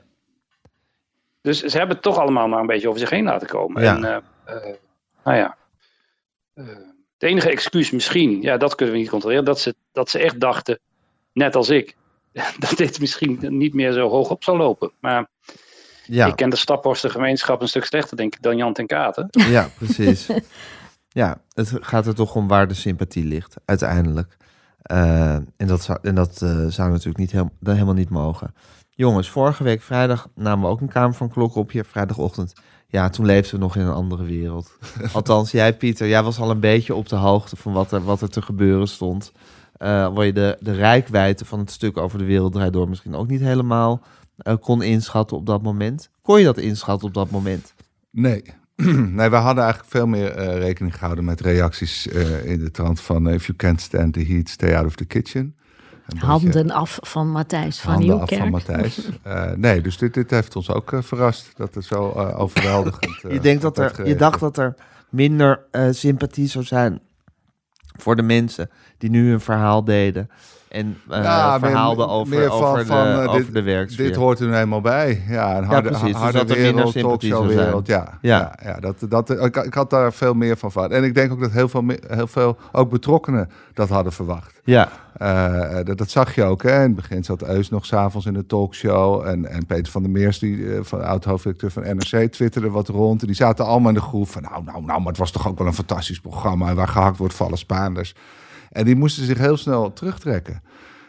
[1.42, 3.84] Dus ze hebben het toch allemaal maar een beetje over zich heen laten komen.
[3.84, 3.96] Ja.
[3.96, 4.16] En, eh,
[4.56, 4.76] eh,
[5.24, 5.58] nou ja.
[6.54, 10.40] Het enige excuus misschien, ja, dat kunnen we niet controleren, dat ze, dat ze echt
[10.40, 10.80] dachten,
[11.34, 11.96] net als ik,
[12.60, 14.92] dat dit misschien niet meer zo hoog op zou lopen.
[15.00, 15.28] Maar
[16.06, 19.28] Ja, ik ken de Staphorster gemeenschap een stuk slechter, denk ik, dan Jan ten Katen.
[19.32, 20.28] ja precies.
[21.14, 24.38] ja, het gaat er toch om waar de sympathie ligt, uiteindelijk.
[24.82, 28.54] Eh, en dat zou, en dat, eh, zou natuurlijk niet heel, dat helemaal niet mogen.
[28.90, 32.54] Jongens, vorige week vrijdag namen we ook een Kamer van Klok op hier, vrijdagochtend.
[32.88, 34.78] Ja, toen leefden we nog in een andere wereld.
[35.14, 38.22] Althans, jij Pieter, jij was al een beetje op de hoogte van wat er, wat
[38.22, 39.32] er te gebeuren stond.
[39.74, 43.16] Eh waar je de, de rijkwijde van het stuk over de wereld draait door misschien
[43.16, 44.02] ook niet helemaal
[44.60, 46.10] kon inschatten op dat moment.
[46.22, 47.74] Kon je dat inschatten op dat moment?
[48.12, 48.44] Nee.
[49.18, 53.02] nee, we hadden eigenlijk veel meer eh, rekening gehouden met reacties eh, in de trant
[53.02, 55.56] van eh, if you can't stand the heat, stay out of the kitchen.
[56.06, 58.42] Beetje Handen af van Matthijs van handen af Nieuwkerk.
[58.42, 59.10] van Matthijs.
[59.24, 63.32] Eh, nee, dus dit, dit heeft ons ook verrast dat het zo eh, overweldigend eh,
[63.32, 64.76] Je, denkt dat er, je dacht dat er
[65.10, 67.02] minder eh, sympathie zou zijn
[67.98, 70.30] voor de mensen die nu hun verhaal deden.
[70.72, 74.06] En eh Ja, meer- verhaalden over, meer van- over, van, de, eh, dit- de werksfeer.
[74.06, 75.24] Dit hoort er nu eenmaal bij.
[75.28, 76.08] Ja, een harde, precies.
[76.08, 77.88] Dus harde dat er minder wereld, sympathie zou talkshowwereld.
[77.88, 78.38] Ja, Ja.
[78.62, 78.70] ja.
[78.72, 80.94] ja, dat, dat, ik, ik had daar veel meer van verwacht.
[80.94, 84.62] En ik denk ook dat heel veel, heel veel ook betrokkenen dat hadden verwacht.
[84.64, 86.64] Ja, Eh, dat, dat zag je ook.
[86.64, 86.76] Hè?
[86.76, 89.28] In het begin zat Eus nog s'avonds in de talkshow.
[89.28, 93.22] En, en Peter van der Meers, die, van oud-hoofdredacteur van NRC, twitterde wat rond.
[93.22, 94.42] En die zaten allemaal in de groep van...
[94.42, 96.70] nou, nou, nou, maar het was toch ook wel een fantastisch programma...
[96.70, 98.16] en waar gehakt wordt vallen Spaanders.
[98.72, 100.62] En die moesten zich heel snel terugtrekken.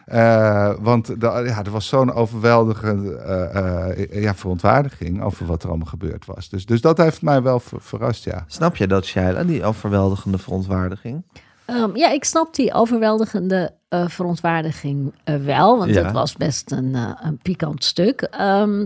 [0.05, 5.21] Eh, want da- ja, er was zo'n overweldigende eh, eh, ja, verontwaardiging...
[5.23, 6.49] over wat er allemaal gebeurd was.
[6.49, 8.43] Dus, dus dat heeft mij wel ver- verrast, ja.
[8.47, 11.23] snap je dat, Shaila, die overweldigende verontwaardiging?
[11.65, 16.03] Ehm, ja, ik snap die overweldigende eh, verontwaardiging eh, wel, want Ja.
[16.03, 18.21] het was best een, eh, een pikant stuk.
[18.21, 18.85] Ehm,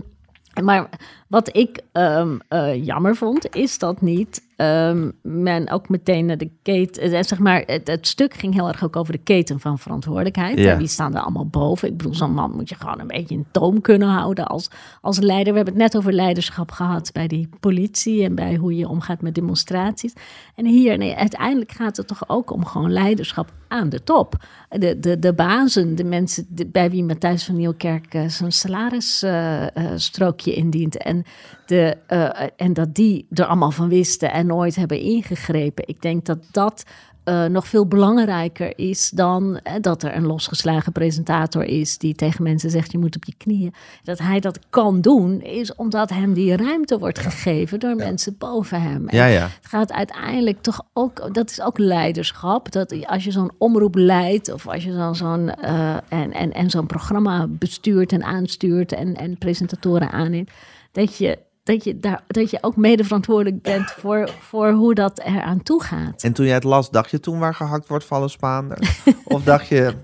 [0.62, 0.88] maar
[1.28, 6.50] wat ik ehm, eh, jammer vond, is dat niet ehm, men ook meteen naar de
[6.62, 9.78] keten, eh, zeg maar, het, het stuk ging heel erg ook over de keten van
[9.78, 10.58] verantwoordelijkheid.
[10.58, 10.72] Ja.
[10.72, 11.88] En die staan er allemaal boven.
[11.88, 15.18] Ik bedoel, zo'n man moet je gewoon een beetje in toom kunnen houden als, als
[15.18, 15.52] leider.
[15.52, 19.22] We hebben het net over leiderschap gehad bij die politie en bij hoe je omgaat
[19.22, 20.12] met demonstraties.
[20.54, 24.34] En hier, nee, uiteindelijk gaat het toch ook om gewoon leiderschap aan de top.
[24.68, 30.96] De, de, de bazen, de mensen bij wie Matthijs van Nieuwkerk eh, zijn salarisstrookje indient.
[30.96, 31.17] En,
[31.66, 35.88] de, eh, en dat die er allemaal van wisten en nooit hebben ingegrepen.
[35.88, 36.84] Ik denk dat dat
[37.28, 42.42] eh, nog veel belangrijker is dan eh, dat er een losgeslagen presentator is die tegen
[42.42, 43.74] mensen zegt: je moet op je knieën.
[44.02, 48.82] Dat hij dat kan doen, is omdat hem die ruimte wordt gegeven door mensen boven
[48.82, 49.08] hem.
[49.08, 49.42] En Ja, ja.
[49.42, 52.72] het gaat uiteindelijk toch ook, dat is ook leiderschap.
[52.72, 56.70] Dat als je zo'n omroep leidt of als je dan zo'n eh, en, en, en
[56.70, 60.50] zo'n programma bestuurt en aanstuurt en, en presentatoren aanneemt,
[60.92, 65.18] dat je, dat je, daar, dat je ook mede verantwoordelijk bent voor, voor hoe dat
[65.18, 66.22] eraan toe gaat.
[66.22, 69.02] En toen jij het las, dacht je toen waar gehakt wordt vallen Spaanders?
[69.24, 69.94] of dacht je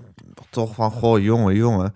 [0.49, 1.95] toch van, goh, jongen, jongen,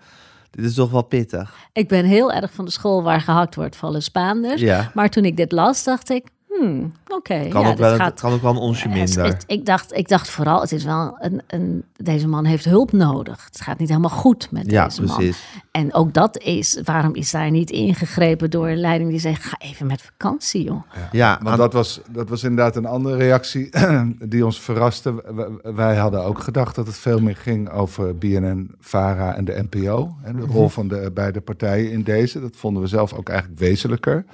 [0.50, 1.54] dit is toch wel pittig?
[1.72, 4.60] Ik ben heel erg van de school waar gehakt wordt vallen Spaanders.
[4.60, 4.90] Ja.
[4.94, 6.28] Maar toen ik dit las, dacht ik,
[6.60, 7.46] Hmm, Oké.
[7.48, 9.24] Kan, ja, ook wel, dat het kan ook wel een onsje Het- minder.
[9.24, 12.92] het- ik, dacht, ik dacht vooral, het is wel een, een, deze man heeft hulp
[12.92, 13.44] nodig.
[13.44, 15.16] Het gaat niet helemaal goed met ja, deze man.
[15.16, 15.44] precies.
[15.70, 19.56] En ook dat is, waarom is daar niet ingegrepen door een leiding die zegt, ga
[19.58, 20.82] even met vakantie, joh.
[21.12, 23.68] Ja, Want aan- dat was, dat was inderdaad een andere reactie
[24.28, 25.14] die ons verraste.
[25.62, 30.14] Wij hadden ook gedacht dat het veel meer ging over BNN, VARA en de NPO.
[30.22, 32.40] En de rol van de beide partijen in deze.
[32.40, 34.24] Dat vonden we zelf ook eigenlijk wezenlijker.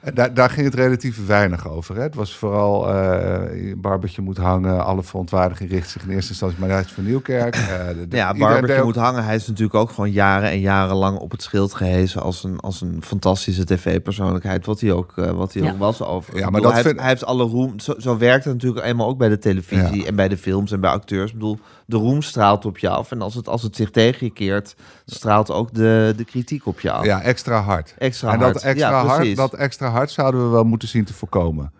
[0.00, 1.96] En daar, daar ging het relatief weinig over.
[1.96, 2.02] Hè.
[2.02, 4.84] Het was vooral eh je barbertje moet hangen.
[4.84, 7.56] Alle verontwaardiging richt zich in eerste instantie maar uit van Nieuwkerk.
[7.56, 9.24] Eh, de- de- ja, Barbertje moet hangen.
[9.24, 12.60] Hij is natuurlijk ook gewoon jaren en jaren lang op het schild gehezen als een,
[12.60, 14.66] als een fantastische tv-persoonlijkheid.
[14.66, 15.70] Wat hij ook, eh, wat hij Ja.
[15.70, 16.34] ook was over.
[16.34, 17.78] Ja, maar bedoel, dat hij, vind- hij heeft alle roem.
[17.80, 20.06] Zo, zo werkt het natuurlijk eenmaal ook bij de televisie Ja.
[20.06, 21.28] en bij de films en bij acteurs.
[21.30, 23.10] Ik bedoel, de roem straalt op je af.
[23.10, 24.74] En als het, als het zich tegen je keert,
[25.06, 27.04] straalt ook de, de kritiek op je af.
[27.04, 27.94] Ja, extra hard.
[27.98, 28.54] Extra en hard.
[28.54, 31.72] dat extra, Ja, hard, dat extra hard zouden we wel moeten zien te voorkomen.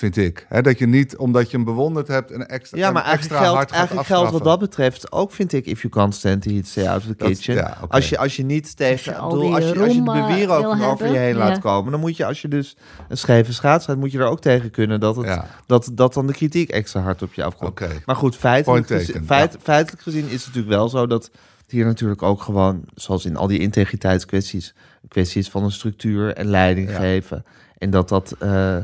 [0.00, 0.46] Vind ik.
[0.48, 3.52] Hè, dat je niet, omdat je hem bewonderd hebt, een extra, Ja, maar eigenlijk extra
[3.52, 6.66] geldt, eigenlijk geldt wat dat betreft ook, vind ik, if you can't stand the heat,
[6.66, 7.54] stay out of the Dat- kitchen.
[7.54, 9.94] ja, als, je, als je niet tegen, je ik al bedoel, die als je, als
[9.94, 11.38] je de roem, bewierook wil over je heen ja.
[11.38, 12.76] laat komen, dan moet je, als je dus
[13.08, 15.46] een scheve schaats gaat, moet je er ook tegen kunnen dat, het, Ja.
[15.66, 17.80] dat, dat dan de kritiek extra hard op je afkomt.
[18.06, 19.58] Maar goed, feitelijk, gezien, feit- ja.
[19.62, 21.30] feitelijk gezien is het natuurlijk wel zo dat
[21.68, 26.34] hier natuurlijk ook gewoon, zoals in al die integriteitskwesties, een kwestie is van een structuur
[26.34, 26.98] en leiding Ja.
[26.98, 27.44] geven.
[27.78, 28.76] En dat dat, eh,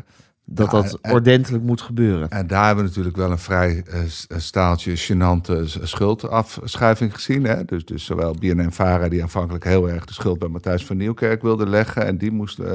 [0.49, 2.29] dat, Ja, dat en- ordentelijk moet gebeuren.
[2.29, 4.01] En daar hebben we natuurlijk wel een vrij eh,
[4.37, 7.45] staaltje gênante schuldafschuiving gezien.
[7.45, 7.65] Hè?
[7.65, 11.67] Dus, dus zowel BNN-Vara, die aanvankelijk heel erg de schuld bij Matthijs van Nieuwkerk wilde
[11.69, 12.07] leggen.
[12.07, 12.73] En die moest eh,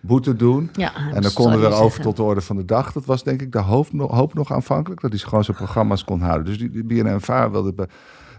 [0.00, 0.70] boete doen.
[0.72, 2.02] Ja, En dan konden we over zeggen.
[2.02, 2.92] tot de orde van de dag.
[2.92, 5.00] Dat was denk ik de hoop nog, hoop nog aanvankelijk.
[5.00, 6.44] Dat hij gewoon zijn programma's kon houden.
[6.46, 7.88] Dus die, die BNN-Vara wilde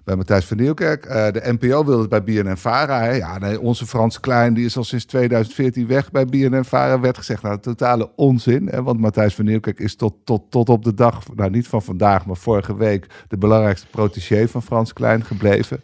[0.04, 1.06] bij, Matthijs van Nieuwkerk.
[1.06, 3.12] Eh, de NPO wilde het bij BNN-Vara.
[3.12, 7.00] Ja, nee, onze Frans Klein die is al sinds 2014 weg bij BNN-Vara.
[7.00, 8.68] Werd gezegd, nou, totale onzin.
[8.68, 11.82] Hè, want Matthijs van Nieuwkerk is tot, tot, tot op de dag, nou niet van
[11.82, 13.08] vandaag, maar vorige week...
[13.28, 15.82] de belangrijkste protégé van Frans Klein gebleven.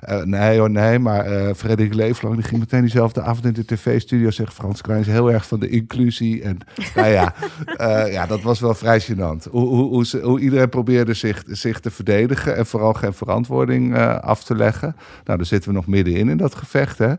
[0.00, 3.64] Eh, nee hoor, nee, maar eh Frederik Leeflang die ging meteen diezelfde avond in de
[3.64, 4.54] tv-studio zeggen...
[4.56, 6.42] Frans Klein is heel erg van de inclusie.
[6.42, 6.58] En
[6.94, 7.34] nou ja,
[7.76, 9.50] eh, ja dat was wel vrij gênant.
[9.50, 13.96] Hoe, hoe, hoe, ze- hoe iedereen probeerde zich, zich te verdedigen en vooral geen verantwoording
[14.20, 14.96] af te leggen.
[15.24, 17.12] Nou, daar zitten we nog middenin in dat gevecht, hè.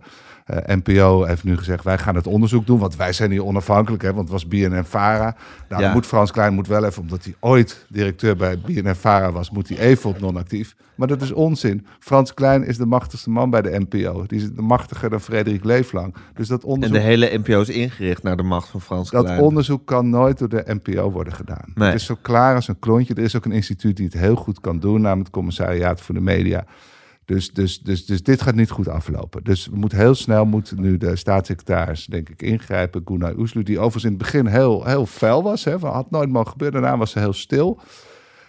[0.45, 4.03] Eh, NPO heeft nu gezegd, wij gaan het onderzoek doen, want wij zijn hier onafhankelijk,
[4.03, 5.35] hè, want het was BNN-Vara.
[5.69, 5.93] Nou, Ja.
[5.93, 9.77] moet Frans Klein moet wel even, omdat hij ooit directeur bij BNN-Vara was, moet hij
[9.77, 10.75] even op non-actief.
[10.95, 11.85] Maar dat is onzin.
[11.99, 14.23] Frans Klein is de machtigste man bij de NPO.
[14.27, 16.15] Die is machtiger dan Frederik Leeflang.
[16.33, 19.23] Dus dat En onderzoek, de hele NPO is ingericht naar de macht van Frans dat
[19.25, 19.39] Klein.
[19.41, 21.65] onderzoek kan nooit door de NPO worden gedaan.
[21.75, 21.87] Nee.
[21.87, 23.13] Het is zo klaar als een klontje.
[23.13, 26.15] Er is ook een instituut die het heel goed kan doen, namelijk het Commissariaat voor
[26.15, 26.65] de Media.
[27.31, 29.43] Dus, dus, dus, dus dit gaat niet goed aflopen.
[29.43, 33.01] Dus we moeten heel snel moet nu de staatssecretaris, denk ik, ingrijpen.
[33.05, 35.63] Gunnar Oeslu, die overigens in het begin heel, heel fel was.
[35.63, 36.81] Hè, had nooit mogen gebeuren.
[36.81, 37.79] Daarna was ze heel stil.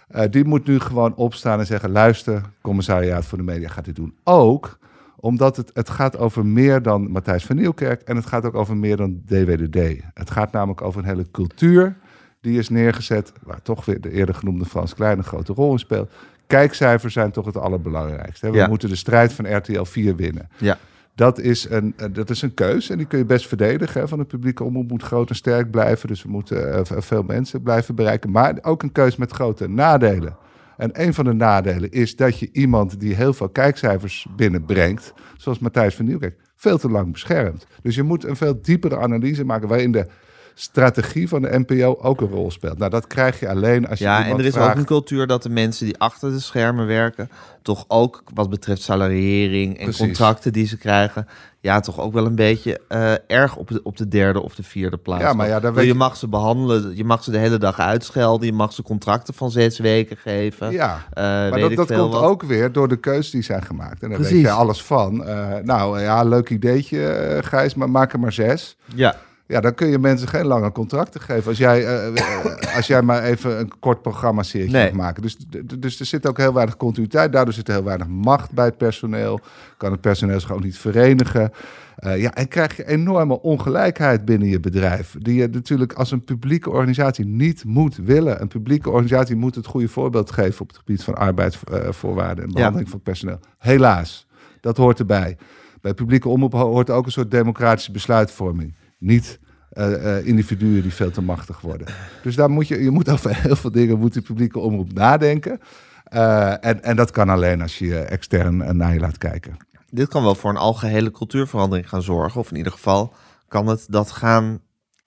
[0.07, 3.95] Eh, die moet nu gewoon opstaan en zeggen: luister, commissariaat voor de media gaat dit
[3.95, 4.15] doen.
[4.23, 4.79] Ook
[5.15, 8.77] omdat het, het gaat over meer dan Matthijs van Nieuwkerk en het gaat ook over
[8.77, 10.03] meer dan DWDD.
[10.13, 11.97] Het gaat namelijk over een hele cultuur
[12.43, 15.79] die is neergezet, waar toch weer de eerder genoemde Frans Klein een grote rol in
[15.79, 16.11] speelt.
[16.47, 18.45] Kijkcijfers zijn toch het allerbelangrijkste.
[18.45, 18.51] Hè?
[18.51, 18.67] We Ja.
[18.67, 20.49] moeten de strijd van RTL 4 winnen.
[20.57, 20.77] Ja.
[21.15, 24.01] Dat is, een, eh, dat is een keus en die kun je best verdedigen.
[24.01, 24.07] Hè?
[24.07, 26.07] Van de publieke omroep moet groot en sterk blijven.
[26.07, 28.31] Dus we moeten eh, v- veel mensen blijven bereiken.
[28.31, 30.37] Maar ook een keus met grote nadelen.
[30.77, 35.59] En een van de nadelen is dat je iemand die heel veel kijkcijfers binnenbrengt, zoals
[35.59, 37.67] Matthijs van Nieuwkerk, veel te lang beschermt.
[37.81, 40.07] Dus je moet een veel diepere analyse maken waarin de
[40.55, 42.77] strategie van de NPO ook een rol speelt.
[42.77, 44.71] Nou, dat krijg je alleen als je Ja, en er is vraagt...
[44.71, 47.29] ook een cultuur dat de mensen die achter de schermen werken,
[47.61, 50.05] toch ook wat betreft salariering en Precies.
[50.05, 51.27] contracten die ze krijgen,
[51.59, 54.63] ja, toch ook wel een beetje eh, erg op de, op de derde of de
[54.63, 55.23] vierde plaats.
[55.23, 57.57] Ja, maar ja, daar weet je je- mag ze behandelen, je mag ze de hele
[57.57, 60.71] dag uitschelden, je mag ze contracten van zes weken geven.
[60.71, 62.21] Ja, Eh, maar dat, dat komt wat.
[62.23, 64.03] ook weer door de keuzes die zijn gemaakt.
[64.03, 65.25] En daar weet je alles van.
[65.25, 68.75] Eh, nou ja, leuk ideetje, Gijs, maar maak er maar zes.
[68.95, 69.15] Ja,
[69.53, 71.47] Ja, dan kun je mensen geen lange contracten geven.
[71.47, 74.83] Als jij, eh, eh, als jij maar even een kort programma-serie Nee.
[74.93, 75.21] mag maken.
[75.21, 75.37] Dus,
[75.79, 77.31] dus er zit ook heel weinig continuïteit.
[77.31, 79.39] Daardoor zit er heel weinig macht bij het personeel.
[79.77, 81.51] Kan het personeel zich ook niet verenigen.
[81.95, 85.15] Eh, ja, en krijg je enorme ongelijkheid binnen je bedrijf.
[85.19, 88.41] Die je natuurlijk als een publieke organisatie niet moet willen.
[88.41, 92.89] Een publieke organisatie moet het goede voorbeeld geven op het gebied van arbeidsvoorwaarden en behandeling
[92.89, 93.39] van personeel.
[93.57, 94.27] Helaas,
[94.61, 95.37] dat hoort erbij.
[95.81, 98.75] Bij publieke omroep ho- hoort ook een soort democratische besluitvorming.
[98.97, 99.39] Niet
[99.73, 101.87] eh, eh, individuen die veel te machtig worden.
[102.23, 105.59] Dus daar moet je, je moet over heel veel dingen moet de publieke omroep nadenken.
[106.03, 109.57] Eh, en, en dat kan alleen als je extern naar je laat kijken.
[109.89, 112.39] dit kan wel voor een algehele cultuurverandering gaan zorgen.
[112.39, 113.13] Of in ieder geval
[113.47, 114.59] kan het dat gaan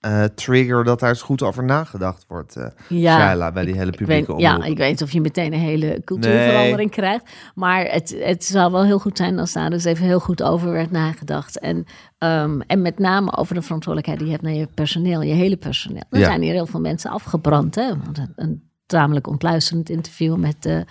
[0.07, 3.79] eh, trigger dat daar eens goed over nagedacht wordt, eh Ja, Shaila, bij die ik-
[3.79, 7.29] hele publieke weet, Ja, ik weet niet of je meteen een hele cultuurverandering krijgt.
[7.55, 10.71] Maar het, het zou wel heel goed zijn als daar dus even heel goed over
[10.71, 11.59] werd nagedacht.
[11.59, 11.85] En,
[12.17, 15.57] ehm, en met name over de verantwoordelijkheid die je hebt naar je personeel, je hele
[15.57, 16.03] personeel.
[16.09, 16.25] Er Ja.
[16.25, 17.75] zijn hier heel veel mensen afgebrand.
[17.75, 17.87] Hè?
[18.03, 20.85] Want een, een tamelijk ontluisterend interview met, de,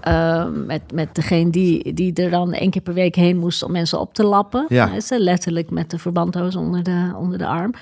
[0.00, 3.72] ehm, met, met degene die, die er dan één keer per week heen moest om
[3.72, 4.64] mensen op te lappen.
[4.68, 4.90] Ja.
[5.08, 7.74] Er letterlijk met de verbanddoos onder de, onder de arm.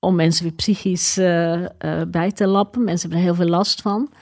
[0.00, 2.84] Om mensen weer psychisch eh, eh, bij te lappen.
[2.84, 4.12] Mensen hebben er heel veel last van.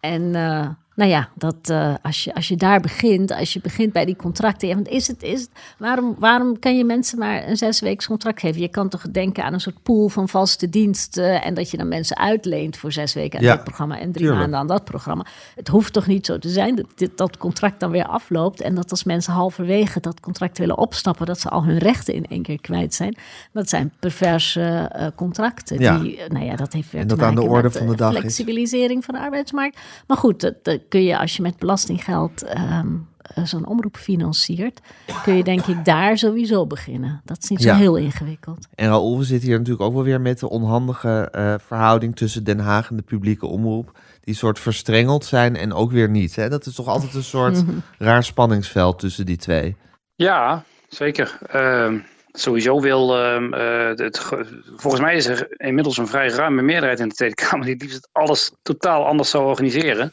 [0.00, 3.92] En eh, nou ja, dat, eh, als, je, als je daar begint, als je begint
[3.92, 4.68] bij die contracten.
[4.68, 8.40] Ja, want is het, is het, waarom, waarom kan je mensen maar een zesweeks contract
[8.40, 8.60] geven?
[8.60, 11.42] Je kan toch denken aan een soort pool van vaste diensten.
[11.42, 14.14] En dat je dan mensen uitleent voor zes weken aan Ja, dit programma en drie
[14.14, 14.38] tuurlijk.
[14.40, 15.26] maanden aan dat programma.
[15.54, 18.60] Het hoeft toch niet zo te zijn dat dit, dat contract dan weer afloopt.
[18.60, 22.24] En dat als mensen halverwege dat contract willen opstappen, dat ze al hun rechten in
[22.28, 23.16] één keer kwijt zijn.
[23.52, 24.60] Dat zijn perverse
[24.92, 25.78] eh, contracten.
[25.80, 25.98] Ja.
[25.98, 27.86] Die, eh, nou ja, dat heeft weer En te dat aan de orde met, van
[27.86, 28.18] de dag is.
[28.18, 29.78] flexibilisering van de arbeidsmarkt.
[30.06, 32.86] Maar goed, dat kun je als je met belastinggeld ehm,
[33.22, 34.80] eh, zo'n omroep financiert,
[35.22, 37.20] kun je denk ik daar sowieso beginnen.
[37.24, 37.76] Dat is niet zo Ja.
[37.76, 38.66] heel ingewikkeld.
[38.74, 42.44] En Raoul, we zitten hier natuurlijk ook wel weer met de onhandige eh, verhouding tussen
[42.44, 43.98] Den Haag en de publieke omroep.
[44.20, 46.36] Die soort verstrengeld zijn en ook weer niet.
[46.36, 46.48] Hè?
[46.48, 47.64] Dat is toch altijd een soort
[47.98, 49.76] raar spanningsveld tussen die twee.
[50.14, 51.38] Ja, zeker.
[51.50, 51.98] Ehm,
[52.32, 53.16] sowieso wil.
[53.16, 57.14] ehm, eh, het, ge- volgens mij is er inmiddels een vrij ruime meerderheid in de
[57.14, 60.12] Tweede Kamer die het liefst alles totaal anders zou organiseren.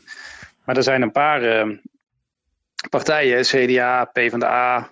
[0.65, 1.75] Maar er zijn een paar ehm,
[2.89, 4.91] partijen, CDA, PvdA,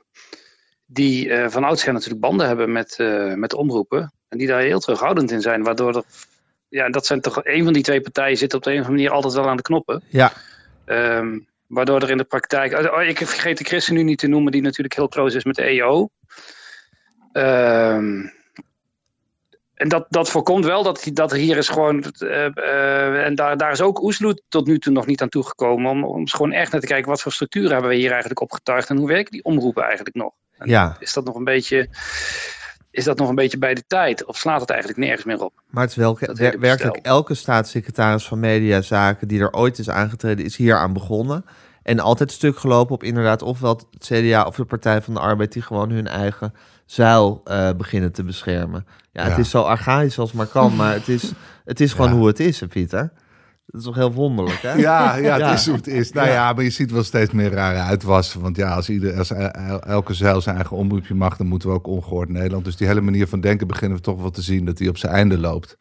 [0.86, 4.14] die eh, van oudsher natuurlijk banden hebben met, eh, met omroepen.
[4.30, 5.64] En die daar heel terughoudend in zijn.
[5.64, 6.04] Waardoor er.
[6.70, 7.40] Ja, dat zijn toch.
[7.44, 9.58] Een van die twee partijen zit op de een of andere manier altijd wel aan
[9.58, 10.04] de knoppen.
[10.10, 10.32] Ja,
[10.86, 12.94] Ehm, waardoor er in de praktijk.
[12.94, 15.64] Oh, ik vergeet de ChristenUnie niet te noemen, die natuurlijk heel close is met de
[15.64, 16.10] EO.
[17.32, 18.28] Ehm,
[19.84, 22.04] en dat, dat voorkomt wel dat, dat er hier is gewoon.
[22.04, 25.92] eh, eh, en daar, daar is ook Oesloe tot nu toe nog niet aan toegekomen.
[25.92, 28.90] Om, om gewoon echt naar te kijken wat voor structuren hebben we hier eigenlijk opgetuigd.
[28.90, 30.32] En hoe werken die omroepen eigenlijk nog?
[30.58, 30.96] En ja.
[31.00, 31.90] Is dat nog een beetje.
[32.92, 34.26] Is dat nog een beetje bij de tijd?
[34.26, 35.54] Of slaat het eigenlijk nergens meer op?
[35.70, 40.46] Maar het is wel, wer- werkelijk elke staatssecretaris van Mediazaken die er ooit is aangetreden,
[40.46, 41.46] is hier aan begonnen.
[41.84, 45.54] En altijd stuk gelopen op inderdaad ofwel het CDA of de Partij van de Arbeid
[45.54, 46.54] die gewoon hun eigen
[46.86, 48.86] zuil eh, beginnen te beschermen.
[49.12, 51.32] Ja, het is zo archaïs als maar kan, maar het is,
[51.66, 52.16] het is gewoon Ja.
[52.18, 53.12] hoe het is, hè, Pieter.
[53.66, 54.74] Dat is toch heel wonderlijk, hè?
[54.74, 55.54] Ja, ja, het Ja.
[55.54, 56.12] is hoe het is.
[56.12, 56.54] Nou ja.
[56.54, 58.42] maar je ziet wel steeds meer rare uitwassen.
[58.42, 61.70] Want ja, als, ieder, als el- el- elke zeil zijn eigen omroepje mag, dan moeten
[61.70, 62.66] we ook ongehoord Nederland.
[62.66, 64.98] Dus die hele manier van denken beginnen we toch wel te zien dat die op
[64.98, 65.78] zijn einde loopt.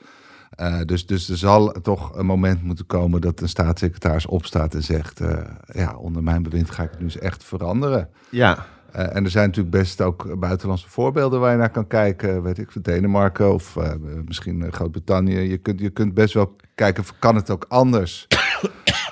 [0.51, 4.83] Eh, dus, dus er zal toch een moment moeten komen dat een staatssecretaris opstaat en
[4.83, 5.39] zegt: eh,
[5.73, 8.09] Ja, onder mijn bewind ga ik het nu eens echt veranderen.
[8.31, 12.43] Ja, Eh, en er zijn natuurlijk best ook buitenlandse voorbeelden waar je naar kan kijken.
[12.43, 13.93] Weet ik, Denemarken of eh,
[14.25, 15.39] misschien eh, Groot-Brittannië.
[15.39, 18.27] Je kunt, je kunt best wel kijken, kan het ook anders?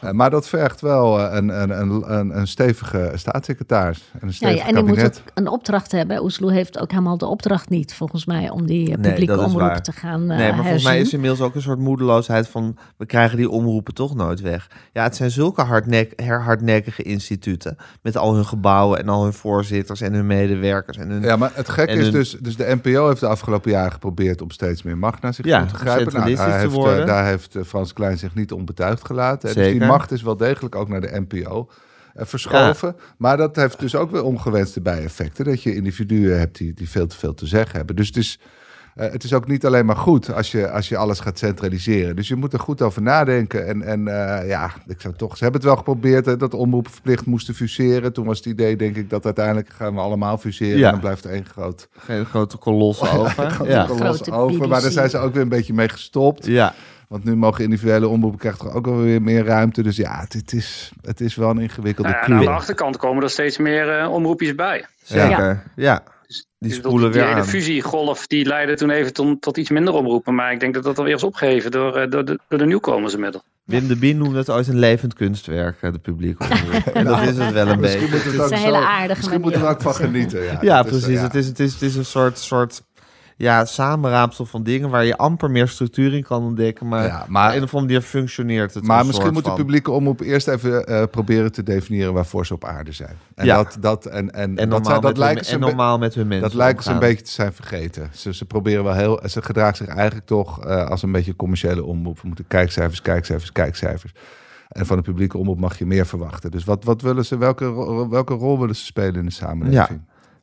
[0.01, 4.35] Eh, maar dat vergt wel eh, een, een, een, een, een stevige staatssecretaris en een
[4.35, 6.23] stevig ja, en die moet ook een opdracht hebben.
[6.23, 9.55] Oesloe heeft ook helemaal de opdracht niet, volgens mij, om die eh, Nee, publieke is
[9.55, 12.77] omroep te gaan nee, uh, maar volgens mij is inmiddels ook een soort moedeloosheid van...
[12.97, 14.71] we krijgen die omroepen toch nooit weg.
[14.93, 17.77] Ja, het zijn zulke hardnek, hardnekkige instituten...
[18.03, 21.23] met al hun gebouwen en al hun voorzitters en hun medewerkers en hun...
[21.23, 24.51] Ja, maar het gekke is dus, dus de NPO heeft de afgelopen jaren geprobeerd om
[24.51, 26.13] steeds meer macht naar zich Ja, toe te grijpen.
[26.13, 27.07] Nou, daar, te heeft, worden.
[27.07, 29.49] daar heeft Frans Klein zich niet onbetuigd gelaten.
[29.49, 29.87] Dus die Zeker.
[29.91, 31.69] Macht is wel degelijk ook naar de NPO
[32.15, 32.97] eh, verschoven.
[33.19, 35.45] Maar dat heeft dus ook weer ongewenste bijeffecten.
[35.45, 37.97] Dat je individuen hebt die, die veel te veel te zeggen hebben.
[37.97, 38.39] Dus het is,
[38.95, 42.17] eh, het is ook niet alleen maar goed als je, als je alles gaat centraliseren.
[42.17, 43.67] Dus je moet er goed over nadenken.
[43.67, 45.37] En, en eh, ja, ik zou toch...
[45.37, 48.13] Ze hebben het wel geprobeerd hè, dat omroepen verplicht moesten fuseren.
[48.13, 50.79] Toen was het idee, denk ik, dat uiteindelijk gaan we allemaal fuseren.
[50.79, 50.85] Ja.
[50.85, 53.51] En dan blijft er één groot Geen grote kolos over.
[53.51, 53.85] grote Ja.
[53.85, 54.59] kolos Grote over.
[54.59, 54.93] Maar daar BBC.
[54.93, 56.47] zijn ze ook weer een beetje mee gestopt.
[56.47, 56.75] ja,
[57.11, 59.83] Want nu mogen individuele omroepen krijgen toch ook wel weer meer ruimte.
[59.83, 62.51] Dus ja, het, het is, het is wel een ingewikkelde Nou ja, en aan de
[62.51, 64.87] achterkant komen er steeds meer eh, omroepjes bij.
[65.03, 65.63] zeker.
[65.77, 66.03] Ja.
[66.27, 67.47] Dus Die bedoel, spoelen die weer hele aan.
[67.49, 70.35] fusiegolf die leidde toen even tot, tot iets minder omroepen.
[70.35, 73.15] Maar ik denk dat dat alweer is opgeheven door, eh, door, de, door de nieuwkomers
[73.15, 73.43] inmiddels.
[73.65, 76.87] Wim de Bien noemde het ooit een levend kunstwerk, eh, de publieke omroep.
[76.95, 78.11] En dat is het wel een Misschien beetje.
[78.11, 79.95] moeten we Het het is ook een hele aardige Misschien moeten we er ook van
[79.95, 80.43] genieten.
[80.45, 81.07] Ja, Ja, is, precies.
[81.09, 81.23] ja.
[81.23, 82.83] Het, is, het, is, het is een soort, soort
[83.41, 86.89] ja, samenraapsel van dingen waar je amper meer structuur in kan ontdekken.
[86.89, 88.85] Maar, Ja, maar- een of andere manier functioneert het.
[88.87, 92.65] Maar misschien moet de publieke omroep eerst even eh, proberen te definiëren waarvoor ze op
[92.65, 93.17] aarde zijn.
[93.35, 93.57] En Ja.
[93.57, 96.49] dat, dat, en, en, En dat, zijn, dat lijken ze normaal met hun mensen.
[96.49, 98.11] Dat lijken ze een beetje te zijn vergeten.
[98.13, 99.21] Ze, ze proberen wel heel.
[99.29, 102.21] Ze gedraagt zich eigenlijk toch eh, als een beetje commerciële omroep.
[102.21, 104.13] We moeten kijkcijfers, kijkcijfers, kijkcijfers.
[104.69, 106.51] En van de publieke omroep mag je meer verwachten.
[106.51, 110.01] Dus wat, wat willen ze, welke, welke rol willen ze spelen in de samenleving?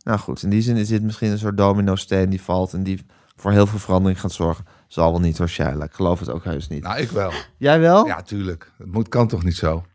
[0.08, 2.74] Nou goed, in die zin is dit misschien een soort domino-steen die valt.
[2.74, 3.06] En die
[3.36, 4.66] voor heel veel verandering gaat zorgen.
[4.88, 5.90] Zal wel niet waarschijnlijk.
[5.90, 6.84] Ik geloof het ook heus niet.
[6.84, 7.32] Nou, ik wel.
[7.58, 8.06] Jij wel?
[8.06, 8.72] Ja, tuurlijk.
[8.78, 9.86] Het moet, kan toch niet zo?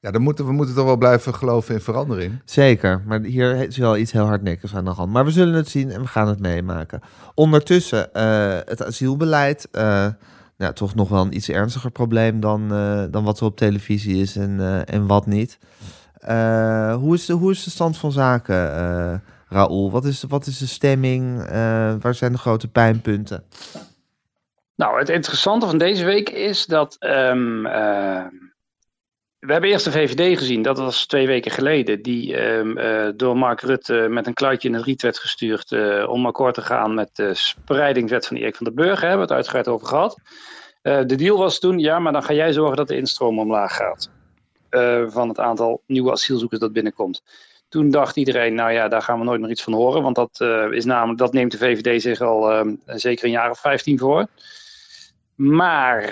[0.00, 2.42] Ja, dan moeten, we moeten toch wel blijven geloven in verandering.
[2.44, 5.12] Zeker, maar hier is wel iets heel hardnekkigs aan de hand.
[5.12, 7.00] Maar we zullen het zien en we gaan het meemaken.
[7.34, 9.68] Ondertussen, eh, het asielbeleid,
[10.56, 14.16] nou, toch nog wel een iets ernstiger probleem dan, eh, dan wat er op televisie
[14.16, 15.58] is en, en wat niet.
[16.26, 19.14] Eh, hoe, is de, hoe is de stand van zaken, eh
[19.48, 19.90] Raoul?
[19.90, 21.42] Wat is, wat is de stemming?
[21.42, 23.44] Eh, waar zijn de grote pijnpunten?
[24.74, 26.96] Nou, het interessante van deze week is dat.
[26.98, 28.24] ehm, eh,
[29.38, 33.36] we hebben eerst de VVD gezien, dat was twee weken geleden, die ehm, eh, door
[33.36, 35.72] Mark Rutte met een kluitje in het riet werd gestuurd
[36.06, 39.32] om akkoord te gaan met de spreidingswet van Erik van den Burger, hebben we het
[39.32, 40.20] uitgebreid over gehad.
[40.82, 43.76] Eh, de deal was toen, ja, maar dan ga jij zorgen dat de instroom omlaag
[43.76, 44.10] gaat
[44.72, 47.22] eh, van het aantal nieuwe asielzoekers dat binnenkomt.
[47.68, 50.40] Toen dacht iedereen, nou ja, daar gaan we nooit meer iets van horen, want dat,
[50.40, 53.98] eh, is namelijk, dat neemt de VVD zich al ehm, zeker een jaar of 15
[53.98, 54.26] voor.
[55.34, 56.02] Maar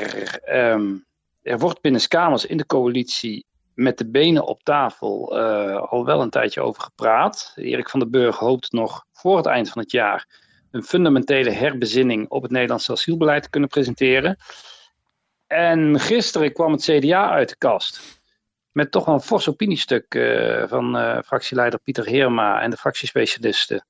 [0.44, 0.96] ehm,
[1.42, 6.20] er wordt binnen kamers in de coalitie met de benen op tafel eh, al wel
[6.20, 7.52] een tijdje over gepraat.
[7.56, 10.26] Erik van den Burg hoopt nog voor het eind van het jaar
[10.70, 14.36] een fundamentele herbezinning op het Nederlandse asielbeleid te kunnen presenteren.
[15.46, 18.19] En gisteren kwam het CDA uit de kast.
[18.72, 23.86] Met toch wel een fors opiniestuk eh, van eh, fractieleider Pieter Heerma en de fractiespecialisten.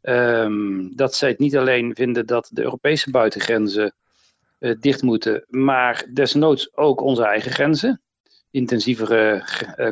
[0.00, 3.94] Ehm, dat zij het niet alleen vinden dat de Europese buitengrenzen
[4.58, 8.00] eh, dicht moeten, maar desnoods ook onze eigen grenzen.
[8.50, 9.44] Intensievere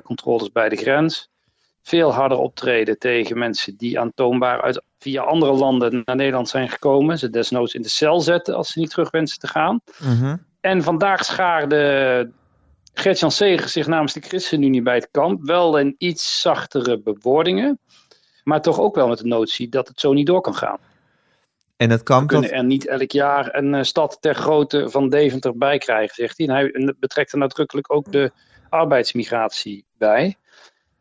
[0.05, 1.29] controles bij de grens.
[1.83, 7.19] Veel harder optreden tegen mensen die aantoonbaar uit, via andere landen naar Nederland zijn gekomen.
[7.19, 9.81] Ze desnoods in de cel zetten als ze niet terug wensen te gaan.
[9.99, 10.37] Mhm.
[10.61, 12.31] En vandaag schaarde
[12.95, 15.45] Gert-Jan Segers zich namens de ChristenUnie bij het kamp.
[15.45, 17.79] Wel in iets zachtere bewoordingen.
[18.45, 20.79] Maar toch ook wel met de notie dat het zo niet door kan gaan.
[21.77, 22.41] En het kan We dat...
[22.41, 26.39] kunnen er niet elk jaar een eh, stad ter grootte van Deventer bij krijgen, zegt
[26.39, 26.47] hij.
[26.47, 28.31] En hij en betrekt er nadrukkelijk ook de
[28.69, 30.37] arbeidsmigratie bij.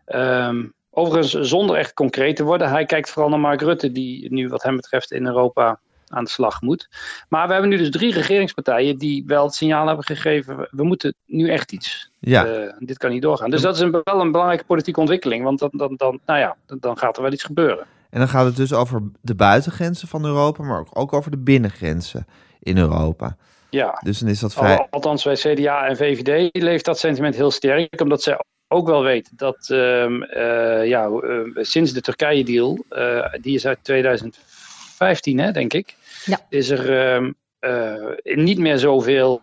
[0.06, 4.48] Ehm, overigens, zonder echt concreet te worden, hij kijkt vooral naar Mark Rutte, die nu
[4.48, 5.80] wat hem betreft in Europa
[6.14, 6.90] aan de slag moet.
[7.30, 11.14] Maar we hebben nu dus drie regeringspartijen die wel het signaal hebben gegeven, we moeten
[11.26, 12.12] nu echt iets.
[12.20, 12.46] Ja.
[12.46, 13.50] Eh, dit kan niet doorgaan.
[13.50, 16.56] Dus dat is een, wel een belangrijke politieke ontwikkeling, want dan, dan, dan, nou ja,
[16.66, 17.86] dan- dan gaat er wel iets gebeuren.
[18.10, 21.38] En dan gaat het dus over de buitengrenzen van Europa, maar ook, ook over de
[21.38, 22.28] binnengrenzen
[22.60, 23.36] in Europa.
[23.70, 24.00] Ja.
[24.04, 24.78] Dus dan is dat vrij...
[24.78, 29.04] Al- Althans, bij CDA en VVD leeft dat sentiment heel sterk, omdat zij ook wel
[29.04, 35.52] weten dat ehm, eh, ja, eh, sinds de Turkije-deal, eh, die is uit 2015, hè,
[35.52, 35.96] denk ik,
[36.26, 36.40] Ja.
[36.50, 39.42] is er ehm, eh, niet meer zoveel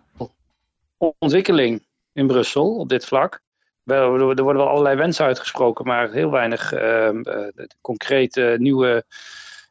[1.18, 3.41] ontwikkeling in Brussel op dit vlak.
[3.83, 9.05] Wel, Er worden wel allerlei wensen uitgesproken, maar heel weinig ehm, eh, concrete nieuwe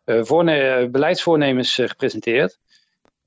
[0.04, 2.58] eh, voorne- beleidsvoornemens gepresenteerd.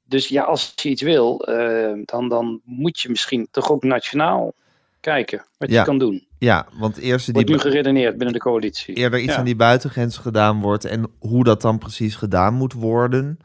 [0.02, 4.52] Dus ja, als je iets wil, eh, dan, dan moet je misschien toch ook nationaal
[5.00, 5.78] kijken wat Ja.
[5.78, 6.26] je kan doen.
[6.38, 8.94] Ja, want eerst Wordt die nu geredeneerd binnen de coalitie.
[8.94, 9.38] eerder iets Ja.
[9.38, 13.38] aan die buitengrenzen gedaan wordt en hoe dat dan precies gedaan moet worden.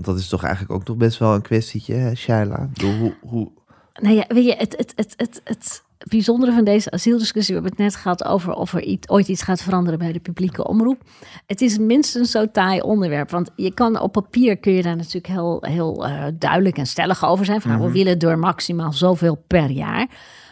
[0.00, 2.68] Want dat is toch eigenlijk ook nog best wel een kwestietje, hè, Shaila?
[2.82, 3.50] Hoe, hoe...
[4.00, 7.84] Nou ja, weet je, het, het, het, het, het bijzondere van deze asielsdiscussie, we hebben
[7.84, 11.02] het net gehad over of er iets, ooit iets gaat veranderen bij de publieke omroep.
[11.46, 15.26] Het is minstens zo taai onderwerp, want je kan op papier kun je daar natuurlijk
[15.26, 17.60] heel, heel eh, duidelijk en stellig over zijn.
[17.60, 20.08] Van, nou, we willen door maximaal zoveel per jaar.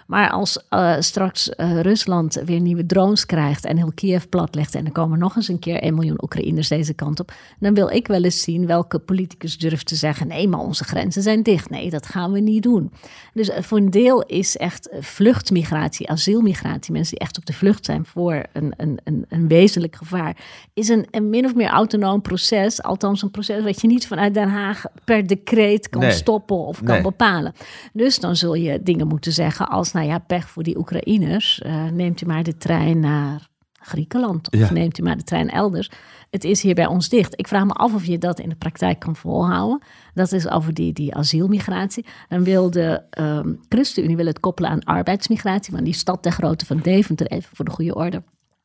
[0.08, 4.84] Maar als eh, straks eh, Rusland weer nieuwe drones krijgt en heel Kiev platlegt en
[4.84, 8.06] er komen nog eens een keer 1 miljoen Oekraïners deze kant op, dan wil ik
[8.06, 11.70] wel eens zien welke politicus durft te zeggen: nee, maar onze grenzen zijn dicht.
[11.70, 12.92] Nee, dat gaan we niet doen.
[13.34, 17.84] Dus eh, voor een deel is echt vluchtmigratie, asielmigratie, mensen die echt op de vlucht
[17.84, 20.36] zijn voor een, een, een, een wezenlijk gevaar,
[20.74, 22.82] is een, een min of meer autonoom proces.
[22.82, 26.10] Althans, een proces wat je niet vanuit Den Haag per decreet kan Nee.
[26.10, 27.02] stoppen of kan Nee.
[27.02, 27.52] bepalen.
[27.92, 31.60] Dus dan zul je dingen moeten zeggen als, nou ja, pech voor die Oekraïners.
[31.60, 34.72] eh, neemt u maar de trein naar Griekenland of Ja.
[34.72, 35.90] neemt u maar de trein elders.
[36.30, 37.32] Het is hier bij ons dicht.
[37.38, 39.82] Ik vraag me af of je dat in de praktijk kan volhouden.
[40.14, 42.06] Dat is over die, die asielmigratie.
[42.28, 45.72] Dan wil de ehm, ChristenUnie wil het koppelen aan arbeidsmigratie.
[45.72, 48.22] Want die stad ter grootte van Deventer, even voor de goede orde.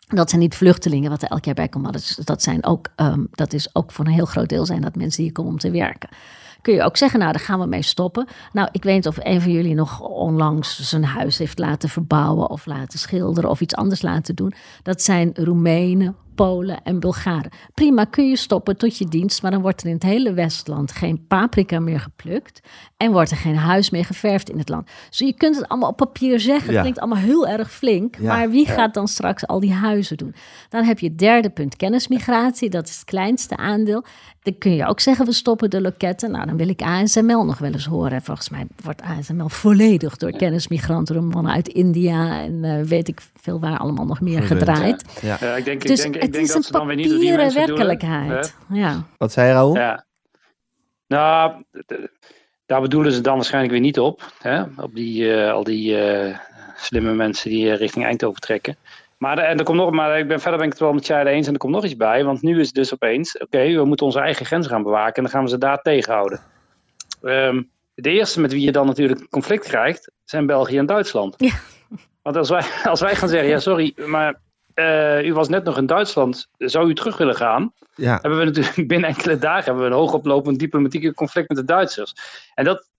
[0.08, 1.86] Dat zijn niet vluchtelingen wat er elk jaar bij komt.
[1.86, 4.82] Dat, is, dat, zijn ook, ehm, dat is ook voor een heel groot deel zijn
[4.82, 6.10] dat mensen hier komen om te werken.
[6.64, 8.28] Kun je ook zeggen, nou, daar gaan we mee stoppen.
[8.54, 12.50] Nou, ik weet niet of een van jullie nog onlangs zijn huis heeft laten verbouwen
[12.50, 14.54] of laten schilderen of iets anders laten doen.
[14.84, 17.52] Dat zijn Roemenen, Polen en Bulgaren.
[17.74, 20.92] Prima, kun je stoppen tot je dienst, maar dan wordt er in het hele Westland
[20.92, 22.62] geen paprika meer geplukt
[22.98, 24.88] en wordt er geen huis meer geverfd in het land.
[25.10, 26.80] Dus je kunt het allemaal op papier zeggen, het Ja.
[26.82, 28.36] klinkt allemaal heel erg flink, Ja.
[28.38, 30.36] maar wie gaat dan straks al die huizen doen?
[30.70, 34.04] Dan heb je het derde punt, kennismigratie, dat is het kleinste aandeel.
[34.42, 36.32] Dan kun je ook zeggen, we stoppen de loketten.
[36.32, 38.22] Nou, dan wil ik ASML nog wel eens horen.
[38.22, 43.60] Volgens mij wordt ASML volledig door kennismigranten, mannen uit India en eh, weet ik veel
[43.60, 45.04] waar allemaal nog meer gedraaid.
[45.22, 45.38] Ja.
[45.42, 46.96] Ja, ik denk, Dus ik denk, ik het denk is dat een ze dan weer
[46.96, 48.56] niet door die papieren bedoelen, werkelijkheid.
[48.70, 49.04] Ja.
[49.18, 49.76] Wat zei Raoul?
[49.76, 50.06] Ja.
[51.08, 51.64] Nou,
[52.66, 54.32] daar bedoelen ze dan waarschijnlijk weer niet op.
[54.42, 54.64] Hè?
[54.78, 56.38] Op die, eh, al die eh,
[56.76, 58.76] slimme mensen die eh, richting Eindhoven trekken.
[59.18, 61.08] Maar, er- en er komt nog, maar ik ben, verder ben ik het wel met
[61.08, 61.48] jij eens.
[61.48, 62.24] En er komt nog iets bij.
[62.24, 65.16] Want nu is het dus opeens, oké, we moeten onze eigen grenzen gaan bewaken.
[65.16, 66.40] En dan gaan we ze daar tegenhouden.
[67.22, 67.62] Ehm,
[67.96, 71.36] de eerste met wie je dan natuurlijk een conflict krijgt, zijn België en Duitsland.
[71.38, 71.54] Ja.
[72.22, 74.40] Want als wij, als wij gaan zeggen, ja sorry, maar
[74.74, 77.74] eh, u was net nog in Duitsland, zou u terug willen gaan?
[77.96, 78.20] Ja.
[78.22, 82.14] hebben we natuurlijk binnen enkele dagen hebben we een hoogoplopend diplomatieke conflict met de Duitsers.
[82.56, 82.90] En dat,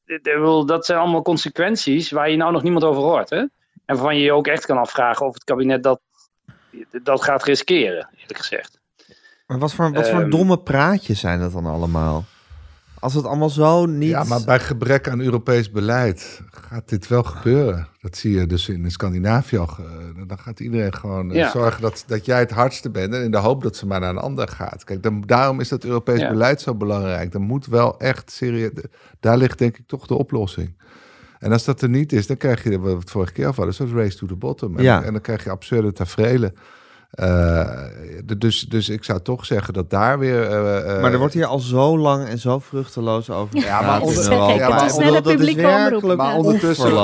[0.67, 3.31] dat zijn allemaal consequenties waar je nou nog niemand over hoort.
[3.31, 3.39] Hè?
[3.39, 3.51] En
[3.85, 6.01] waarvan je je ook echt kan afvragen of het kabinet dat,
[7.03, 8.79] dat gaat riskeren, eerlijk gezegd.
[9.47, 10.31] Maar wat voor, wat voor Ehm.
[10.31, 12.25] domme praatjes zijn dat dan allemaal?
[13.05, 14.09] Als het allemaal zo niet...
[14.11, 17.89] Ja, maar bij gebrek aan Europees beleid gaat dit wel gebeuren.
[18.01, 19.67] Dat zie je dus in Scandinavië al.
[19.67, 21.51] ge- Dan gaat iedereen gewoon eh, Ja.
[21.51, 23.15] zorgen dat, dat jij het hardste bent.
[23.15, 24.85] En in de hoop dat ze maar naar een ander gaat.
[24.85, 26.29] Kijk, dan, daarom is dat Europees Ja.
[26.31, 27.33] beleid zo belangrijk.
[27.33, 28.71] Dan moet wel echt serieus...
[29.21, 30.77] Daar ligt denk ik toch de oplossing.
[31.39, 33.53] En als dat er niet is, dan krijg je, wat we het vorige keer al
[33.55, 34.77] hadden, zo'n race to the bottom.
[34.77, 35.03] En, Ja.
[35.03, 36.55] en dan krijg je absurde tafereelen.
[37.15, 37.69] Eh,
[38.39, 40.43] dus, dus ik zou toch zeggen dat daar weer...
[40.43, 44.01] eh, eh, Maar er wordt hier al zo lang en zo vruchteloos over Ja, maar
[44.01, 44.37] ondertussen,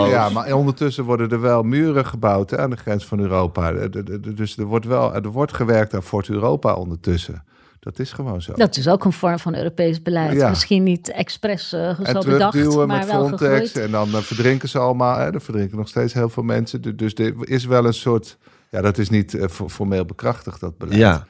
[0.09, 3.73] ja, maar ondertussen worden er wel muren gebouwd hè, aan de grens van Europa.
[3.73, 7.45] De- de- de- Dus er wordt wel er wordt gewerkt aan Fort Europa ondertussen.
[7.81, 8.53] Dat is gewoon zo.
[8.53, 10.33] Dat is ook een vorm van Europees beleid.
[10.33, 10.49] Ja.
[10.49, 13.51] Misschien niet expres eh, en zo bedacht, terugduwen maar met wel Frontex.
[13.51, 13.79] gegroeid.
[13.87, 15.19] En dan verdrinken ze allemaal.
[15.19, 16.81] Hè, er verdrinken nog steeds heel veel mensen.
[16.83, 18.37] Du- Dus er is wel een soort...
[18.71, 20.99] Ja, dat is niet eh, fo- formeel bekrachtigd, dat beleid.
[20.99, 21.27] Ja,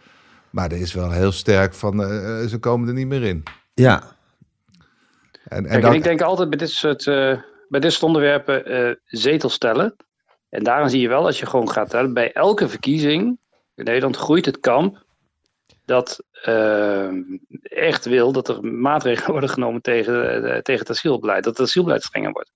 [0.51, 2.03] Maar er is wel heel sterk van...
[2.03, 3.43] eh, eh, ze komen er niet meer in.
[3.75, 4.19] ja.
[5.49, 7.39] En, en Kijk, en dan, ik denk altijd bij dit soort, eh,
[7.69, 9.97] bij dit soort onderwerpen eh zetels tellen.
[10.49, 13.39] En daarom zie je wel, als je gewoon gaat tellen, bij elke verkiezing
[13.75, 15.05] in Nederland groeit het kamp
[15.85, 16.25] dat
[17.63, 21.45] echt wil dat er maatregelen worden genomen tegen, tegen het asielbeleid.
[21.45, 22.53] Dat het asielbeleid strenger wordt.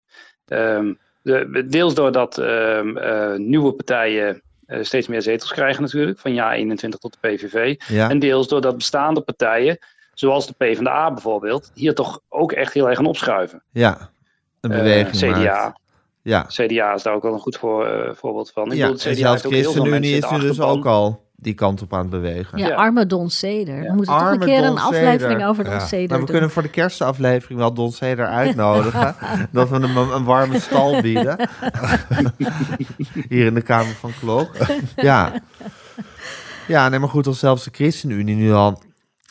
[0.46, 6.52] Ehm, de, deels doordat ehm, eh, nieuwe partijen steeds meer zetels krijgen natuurlijk, van ja
[6.54, 7.80] 21 tot de PVV.
[7.88, 8.10] ja.
[8.10, 9.78] En deels doordat bestaande partijen,
[10.14, 13.62] zoals de PvdA bijvoorbeeld, hier toch ook echt heel erg aan opschuiven.
[13.70, 14.12] ja.
[14.60, 15.62] Een Eh, beweging CDA.
[15.64, 15.78] maakt.
[16.22, 16.42] Ja.
[16.48, 18.66] CDA is daar ook wel een goed voor, eh, voorbeeld van.
[18.72, 18.86] Ik ja.
[18.86, 21.92] bedoel, En CDA zelfs veel mensen ChristenUnie is nu dus ook al die kant op
[21.92, 22.58] aan het bewegen.
[22.58, 23.80] Ja, arme Don Ceder.
[23.80, 25.46] We moeten toch een keer Don een aflevering Ceder.
[25.48, 25.78] over Don Ja.
[25.78, 26.26] Ceder Nou, we doen.
[26.26, 29.14] kunnen voor de kerstaflevering wel Don Ceder uitnodigen.
[29.52, 31.36] dat we hem een, een warme stal bieden.
[33.28, 34.50] Hier in de Kamer van Klok.
[34.96, 35.32] ja.
[36.66, 38.82] Ja, nee, maar goed, als zelfs de ChristenUnie nu al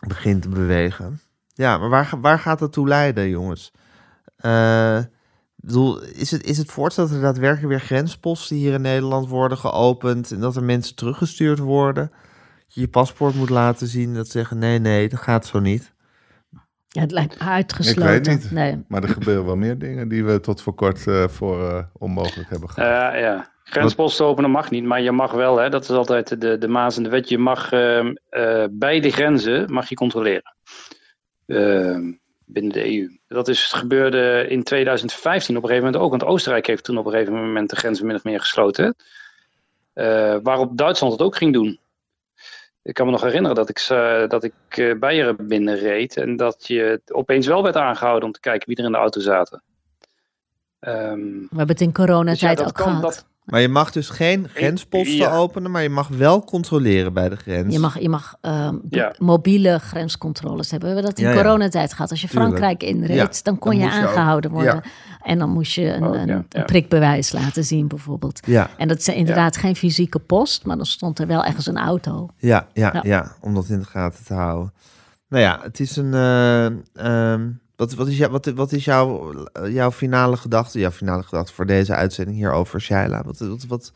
[0.07, 1.21] begint te bewegen.
[1.53, 3.71] Ja, maar waar, waar gaat dat toe leiden, jongens?
[4.35, 4.97] Eh,
[5.65, 9.57] bedoel, is, het, is het voorstel dat er daadwerkelijk weer grensposten hier in Nederland worden
[9.57, 10.31] geopend...
[10.31, 12.11] en dat er mensen teruggestuurd worden?
[12.67, 14.57] Je je paspoort moet laten zien dat ze zeggen...
[14.57, 15.93] nee, nee, dat gaat zo niet.
[16.87, 18.15] Ja, het lijkt uitgesloten.
[18.15, 18.51] Ik weet niet.
[18.51, 18.83] Nee.
[18.87, 22.49] maar er gebeuren wel meer dingen die we tot voor kort eh, voor eh, onmogelijk
[22.49, 23.13] hebben gehad.
[23.13, 23.51] Eh, ja.
[23.63, 26.97] Grensposten openen mag niet, maar je mag wel, hè, dat is altijd de, de maas
[26.97, 30.55] en de wet, je mag ehm, eh, bij de grenzen mag je controleren.
[32.45, 33.17] Binnen de EU.
[33.27, 37.05] Dat is gebeurde in 2015 op een gegeven moment ook, want Oostenrijk heeft toen op
[37.05, 38.95] een gegeven moment de grenzen min of meer gesloten.
[39.93, 41.79] Eh, waarop Duitsland het ook ging doen.
[42.81, 44.53] Ik kan me nog herinneren dat ik, eh, dat ik
[44.99, 48.91] Beieren binnenreed en dat je opeens wel werd aangehouden om te kijken wie er in
[48.91, 49.63] de auto zaten.
[50.79, 53.01] Ehm, We hebben het in coronatijd dus ja, ook kan, gehad.
[53.01, 55.35] dat, Maar je mag dus geen grensposten ja.
[55.35, 57.73] openen, maar je mag wel controleren bij de grens.
[57.73, 59.13] Je mag, je mag ehm, Ja.
[59.17, 60.89] mobiele grenscontroles hebben.
[60.89, 61.41] We hebben dat in Ja, ja.
[61.43, 62.09] coronatijd gehad.
[62.11, 62.27] Als je.
[62.27, 64.73] Frankrijk inreed, Ja, dan kon dan je moest je ook- aangehouden worden.
[64.75, 64.83] ja.
[65.21, 68.39] En dan moest je een, Oh, ja, een, prikbewijs laten zien bijvoorbeeld.
[68.47, 71.77] Ja, En dat is inderdaad geen fysieke post, maar dan stond er wel ergens een
[71.77, 72.29] auto.
[72.37, 73.31] ja, ja, ja, Ja.
[73.41, 74.73] om dat in de gaten te houden.
[75.29, 76.13] Nou ja, het is een.
[76.13, 76.65] eh,
[77.33, 79.33] ehm, wat, wat is, jou, wat, wat is jouw,
[79.69, 80.79] jouw finale gedachte?
[80.79, 83.23] Jouw finale gedachte voor deze uitzending hierover, Shaila?
[83.23, 83.91] Wat, wat, wat,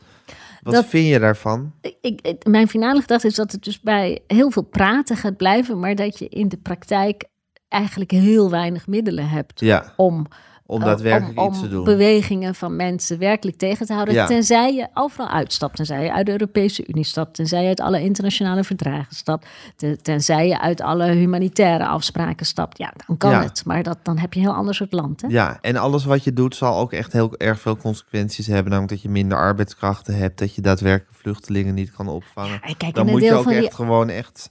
[0.62, 1.72] wat Dat- vind je daarvan?
[2.00, 5.78] Ik, ik- mijn finale gedachte is dat het dus bij heel veel praten gaat blijven,
[5.80, 7.24] maar dat je in de praktijk
[7.68, 10.26] eigenlijk heel weinig middelen hebt Ja, om
[10.70, 11.84] Om eh, daadwerkelijk om, iets te doen.
[11.84, 14.14] bewegingen van mensen werkelijk tegen te houden.
[14.14, 14.26] Ja.
[14.26, 15.76] Tenzij je overal uitstapt.
[15.76, 17.34] Tenzij je uit de Europese Unie stapt.
[17.34, 19.46] Tenzij je uit alle internationale verdragen stapt.
[19.76, 22.78] te- Tenzij je uit alle humanitaire afspraken stapt.
[22.78, 23.42] Ja, dan kan Ja.
[23.42, 23.62] het.
[23.64, 25.20] Maar dat, dan heb je een heel ander soort land.
[25.22, 25.28] Hè?
[25.28, 28.64] Ja, en alles wat je doet zal ook echt heel erg veel consequenties hebben.
[28.70, 32.60] Namelijk dat je minder arbeidskrachten hebt, dat je daadwerkelijk vluchtelingen niet kan opvangen.
[32.76, 34.50] Kijk, Dan moet je ook echt gewoon echt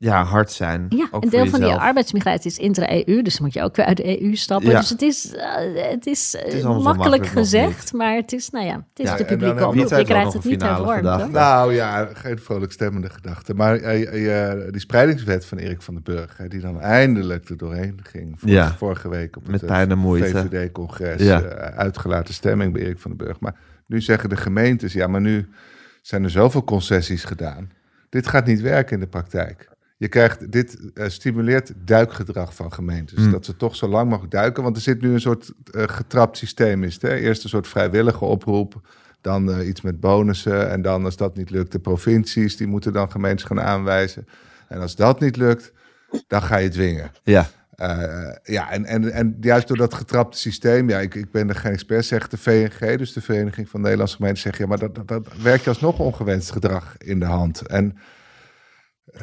[0.00, 0.86] ja, hard zijn.
[0.88, 3.86] Ja, ook een deel van die arbeidsmigratie is intra-EU, dus dan moet je ook weer
[3.86, 4.70] uit de EU stappen.
[4.70, 4.78] Ja.
[4.78, 8.66] Dus het is, eh, het is, eh, Het is makkelijk gezegd, maar het is, nou
[8.66, 9.88] ja, het is Ja, de publieke omroep.
[9.88, 10.60] Je krijgt het niet.
[11.32, 13.54] Nou ja, geen vrolijk stemmende gedachte.
[13.54, 18.00] Maar eh, die spreidingswet van Erik van den Burg, hè, die dan eindelijk er doorheen
[18.02, 18.38] ging.
[18.38, 18.74] Vorige, Ja.
[18.76, 19.70] vorige week op Met het.
[19.70, 21.22] VVD-congres.
[21.22, 21.40] Ja.
[21.42, 23.40] eh, uitgelaten stemming bij Erik van den Burg.
[23.40, 23.54] Maar
[23.86, 25.48] nu zeggen de gemeentes, ja, maar nu
[26.02, 27.70] zijn er zoveel concessies gedaan.
[28.08, 29.68] Dit gaat niet werken in de praktijk.
[29.98, 33.18] Je krijgt, dit eh, stimuleert duikgedrag van gemeentes.
[33.18, 33.30] Hmm.
[33.30, 34.62] Dat ze toch zo lang mogelijk duiken.
[34.62, 36.84] Want er zit nu een soort eh, getrapt systeem.
[36.84, 37.14] Is het, hè?
[37.14, 38.80] Eerst een soort vrijwillige oproep.
[39.20, 40.70] Dan eh, iets met bonussen.
[40.70, 42.56] En dan als dat niet lukt, de provincies.
[42.56, 44.26] Die moeten dan gemeentes gaan aanwijzen.
[44.68, 45.72] En als dat niet lukt,
[46.26, 47.10] dan ga je dwingen.
[47.22, 47.48] Ja,
[48.42, 51.72] ja, en, en, en juist door dat getrapte systeem, ja, ik, ik ben er geen
[51.72, 55.08] expert, zegt de VNG, dus de Vereniging van Nederlandse Gemeenten, zegt ja, maar dat, dat,
[55.08, 57.66] dat werkt je alsnog ongewenst gedrag in de hand.
[57.66, 57.98] En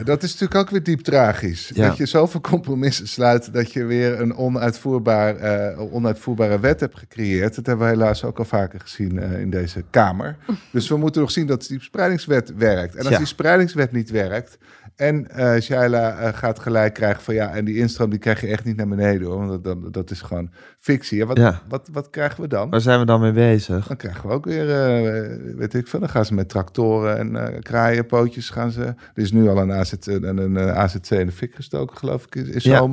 [0.04, 1.72] dat is natuurlijk ook weer diep tragisch.
[1.74, 1.88] Ja.
[1.88, 7.56] Dat je zoveel compromissen sluit dat je weer een onuitvoerbaar, eh, onuitvoerbare wet hebt gecreëerd.
[7.56, 10.36] Dat hebben we helaas ook al vaker gezien eh, in deze Kamer.
[10.72, 12.94] Dus we moeten nog zien dat die spreidingswet werkt.
[12.96, 13.18] En als Ja.
[13.18, 14.58] die spreidingswet niet werkt,
[14.96, 18.48] en eh Shaila eh, gaat gelijk krijgen van ja, en die instroom die krijg je
[18.48, 19.38] echt niet naar beneden hoor.
[19.38, 21.18] Want dat, dat, dat is gewoon fictie.
[21.18, 21.62] Ja, wat, Ja.
[21.70, 22.70] wat, wat krijgen we dan?
[22.70, 23.88] waar zijn we dan mee bezig?
[23.88, 27.62] Dan krijgen we ook weer, eh, weet ik veel, dan gaan ze met tractoren en
[27.62, 28.84] kraaienpootjes gaan ze.
[28.84, 32.26] Er is nu al een, AZ, een, een eh, AZC in de fik gestoken, geloof
[32.26, 32.88] ik, in, in Ja.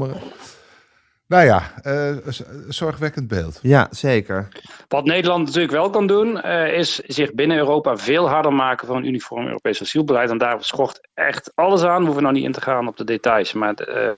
[1.33, 3.59] Nou ja, eh, z- zorgwekkend beeld.
[3.63, 4.49] Ja, zeker.
[4.89, 8.97] Wat Nederland natuurlijk wel kan doen, eh, is zich binnen Europa veel harder maken voor
[8.97, 10.31] een uniform Europees asielbeleid.
[10.31, 11.99] En daar schort echt alles aan.
[11.99, 13.53] We hoeven nou niet in te gaan op de details.
[13.53, 14.11] Maar eh,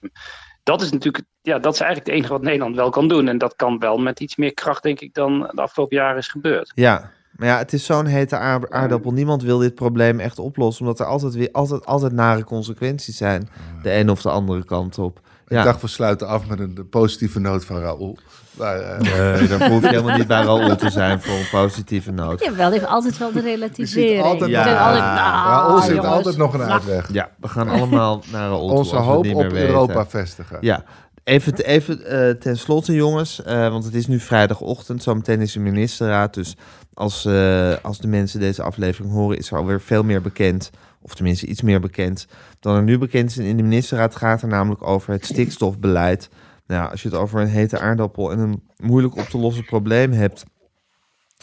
[0.63, 3.29] dat is natuurlijk, ja, dat is eigenlijk het enige wat Nederland wel kan doen.
[3.29, 6.29] En dat kan wel met iets meer kracht, denk ik, dan de afgelopen jaren is
[6.29, 6.73] gebeurd.
[6.75, 9.13] Ja, maar ja, het is zo'n hete aard- aardappel.
[9.13, 13.49] Niemand wil dit probleem echt oplossen, omdat er altijd weer altijd, altijd nare consequenties zijn.
[13.83, 15.21] De ene of de andere kant op.
[15.49, 18.19] Ja, Ik dacht, we sluiten af met een positieve noot van Raoul.
[18.51, 19.01] Maar, eh,
[19.39, 22.45] Nee, dan hoef je helemaal niet bij Raoul te zijn voor een positieve noot.
[22.45, 24.23] Jawel, heeft altijd wel de relativering.
[24.23, 26.13] altijd nog- heeft altijd- Ja, nou, Raoul zit jongens.
[26.15, 27.13] altijd nog een uitweg.
[27.13, 29.59] Ja, we gaan allemaal naar Raoul Onze hoop op weten.
[29.69, 30.59] Europa vestigen.
[30.61, 30.85] Ja,
[31.25, 35.61] even, even eh, ten slotte jongens, eh, want het is nu vrijdagochtend, zometeen is de
[35.61, 36.35] ministerraad.
[36.35, 36.57] Dus
[36.95, 40.71] als, eh, als de mensen deze aflevering horen, is er alweer veel meer bekend,
[41.05, 42.27] of tenminste iets meer bekend,
[42.61, 43.39] dan er nu bekend is.
[43.39, 46.29] En in de ministerraad gaat er namelijk over het stikstofbeleid.
[46.67, 50.13] Nou, als je het over een hete aardappel en een moeilijk op te lossen probleem
[50.13, 50.45] hebt,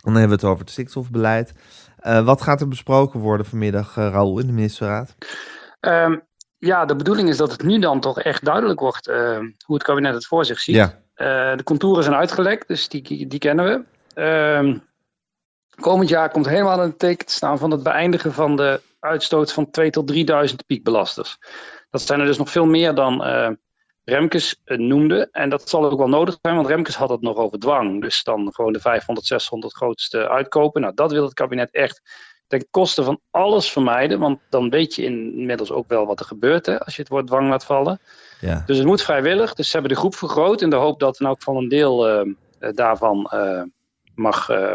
[0.04, 1.54] dan hebben we het over het stikstofbeleid.
[1.98, 5.16] Eh, wat gaat er besproken worden vanmiddag, eh Raoul, in de ministerraad?
[5.80, 6.18] Ehm,
[6.58, 9.84] ja, de bedoeling is dat het nu dan toch echt duidelijk wordt eh, hoe het
[9.84, 10.76] kabinet het voor zich ziet.
[10.76, 11.00] Ja,
[11.56, 13.84] de contouren zijn uitgelekt, dus die, die kennen we.
[14.14, 14.78] Ehm,
[15.76, 19.70] komend jaar komt helemaal het teken te staan van het beëindigen van de uitstoot van
[19.70, 21.38] 2 tot 3000 piekbelasters.
[21.90, 23.50] Dat zijn er dus nog veel meer dan eh,
[24.04, 25.28] Remkes eh, noemde.
[25.32, 28.02] En dat zal ook wel nodig zijn, want Remkes had het nog over dwang.
[28.02, 30.82] Dus dan gewoon de 500, 600 grootste uitkopen.
[30.82, 32.02] Nou, dat wil het kabinet echt
[32.48, 34.20] ten koste van alles vermijden.
[34.20, 37.28] Want dan weet je inmiddels ook wel wat er gebeurt hè, als je het woord
[37.28, 38.00] dwang laat vallen.
[38.40, 38.64] ja.
[38.66, 39.54] Dus het moet vrijwillig.
[39.54, 42.08] Dus ze hebben de groep vergroot in de hoop dat in elk geval een deel
[42.08, 43.30] eh, eh, daarvan
[44.16, 44.74] mag, eh,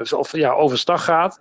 [0.00, 1.40] eh, of ja, overstag gaat.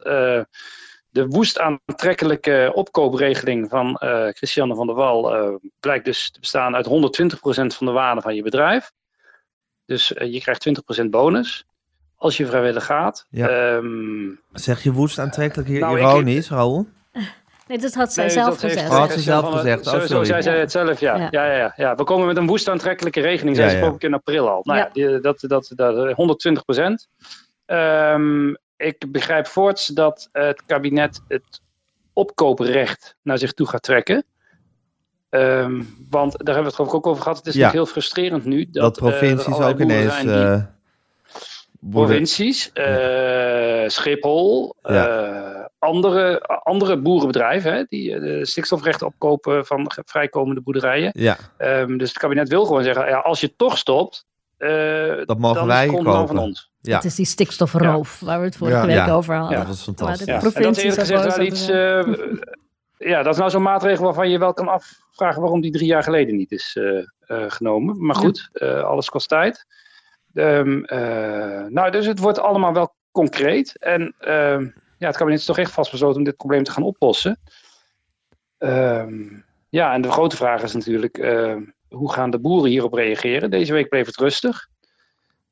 [1.18, 6.76] De woest aantrekkelijke opkoopregeling van eh, Christiane van der Wal eh, blijkt dus te bestaan
[6.76, 6.89] uit 120%
[7.76, 8.91] van de waarde van je bedrijf.
[9.86, 10.70] Dus eh, je krijgt
[11.01, 11.65] 20% bonus
[12.15, 13.26] als je vrijwillig gaat.
[13.30, 13.47] Ja.
[13.49, 16.88] Ehm, Zeg je woest aantrekkelijk hier Nou, ik- ironisch, Raoul?
[17.68, 18.89] Nee, dat had zij Nee, zelf dat gezegd.
[18.89, 19.88] Oh, had ze zelf gezegd.
[19.88, 21.15] Oh, Zo, zo zei zij het zelf, ja.
[21.15, 21.28] Ja.
[21.32, 21.45] Ja.
[21.45, 21.95] Ja, ja, ja.
[21.95, 23.95] We komen met een woest aantrekkelijke regeling, zei Ja, ze ja.
[23.97, 24.61] in april al.
[24.63, 25.07] Nou ja, Ja.
[25.09, 27.07] die- dat, dat, dat, 120 procent.
[27.65, 31.62] Ehm, ik begrijp voorts dat het kabinet het
[32.14, 34.26] opkooprecht naar zich toe gaat trekken.
[35.30, 37.38] Ehm, want daar hebben we het geloof ik ook over gehad.
[37.38, 37.60] Het is Ja.
[37.66, 38.64] natuurlijk heel frustrerend nu.
[38.72, 40.24] Dat, Dat, eh, provincies allerlei ook ineens...
[40.24, 40.76] boeren-
[41.80, 45.70] provincies, eh, Schiphol, Ja.
[45.80, 51.12] andere, andere boerenbedrijven hè, die de stikstofrechten opkopen van vrijkomende boerderijen.
[51.14, 54.26] Ja, Ehm, dus het kabinet wil gewoon zeggen, ja, als je toch stopt,
[54.58, 56.28] eh, dat mogen dan wij is kopen.
[56.28, 56.72] van ons.
[56.80, 56.95] ja.
[56.95, 58.86] Het is die stikstofroof waar we het vorige Ja.
[58.86, 59.12] week Ja.
[59.14, 59.58] over hadden.
[59.58, 60.26] Ja, dat was Maar fantastisch.
[60.26, 60.38] de Ja.
[60.38, 64.03] En dat is provincies eerlijk gezegd wel iets, eh, ja, dat is nou zo'n maatregel
[64.05, 67.05] waarvan je wel kan afvragen waarom die drie jaar geleden niet is eh, eh,
[67.51, 68.05] genomen.
[68.05, 69.66] Maar goed, eh, alles kost tijd.
[70.34, 73.78] Ehm, eh, nou, dus het wordt allemaal wel concreet.
[73.80, 77.39] En ehm, ja, het kabinet is toch echt vastbesloten om dit probleem te gaan oplossen.
[78.58, 79.24] Ehm,
[79.70, 83.52] ja, en de grote vraag is natuurlijk, ehm, hoe gaan de boeren hierop reageren?
[83.52, 84.68] Deze week bleef het rustig.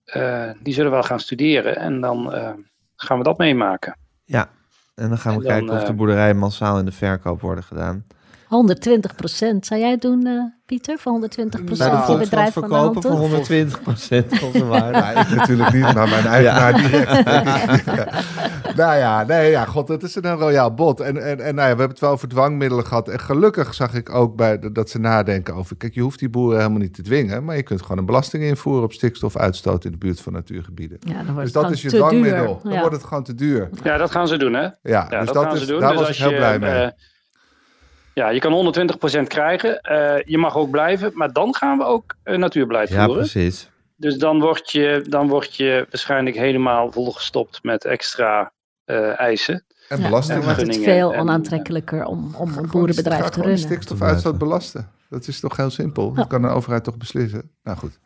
[0.06, 2.52] Eh, die zullen wel gaan studeren en dan eh,
[2.96, 3.98] gaan we dat meemaken.
[4.26, 4.50] Ja,
[4.96, 7.42] en dan gaan we En dan, kijken of de eh, boerderijen massaal in de verkoop
[7.42, 8.06] worden gedaan.
[8.48, 9.66] 120 procent.
[9.66, 13.20] Zou jij doen, eh, Pieter, voor 120 procent de je bedrijf verkopen voor doen?
[13.20, 14.98] 120 procent van zijn waarde.
[14.98, 17.28] Ja, ik natuurlijk niet, maar mijn eigenaar direct.
[18.84, 21.00] nou ja, nee, ja, god, het is een royaal bot.
[21.00, 23.08] En, en, en nou ja, we hebben het wel over dwangmiddelen gehad.
[23.10, 25.76] En gelukkig zag ik ook bij dat ze nadenken over...
[25.78, 27.44] Kijk, je hoeft die boeren helemaal niet te dwingen...
[27.44, 29.86] maar je kunt gewoon een belasting invoeren op stikstofuitstoot...
[29.86, 30.98] in de buurt van natuurgebieden.
[31.00, 32.60] Ja, dan wordt Dus dat is je dwangmiddel.
[32.64, 32.80] Dan Ja.
[32.80, 33.70] wordt het gewoon te duur.
[33.84, 34.62] Ja, dat gaan ze doen, hè?
[34.62, 35.80] Ja, Ja, dus dat, dat, gaan is, ze doen.
[35.80, 36.72] daar dus was ik heel je, blij mee.
[36.72, 36.90] eh,
[38.14, 38.74] ja, je kan
[39.20, 39.82] 120% krijgen.
[39.82, 43.22] Eh, je mag ook blijven, maar dan gaan we ook eh, natuurbeleid Ja, voeren.
[43.30, 43.70] precies.
[43.98, 48.52] Dus dan word, je, dan word je waarschijnlijk helemaal volgestopt met extra
[48.94, 49.64] eisen.
[49.90, 50.38] en Ja, belasting.
[50.44, 53.58] dan wordt het veel onaantrekkelijker om, om een boerenbedrijf te runnen.
[53.60, 54.90] stikstofuitstoot belasten.
[55.10, 56.14] Dat is toch heel simpel.
[56.14, 57.52] Dat kan een overheid toch beslissen.
[57.64, 58.00] Nou goed.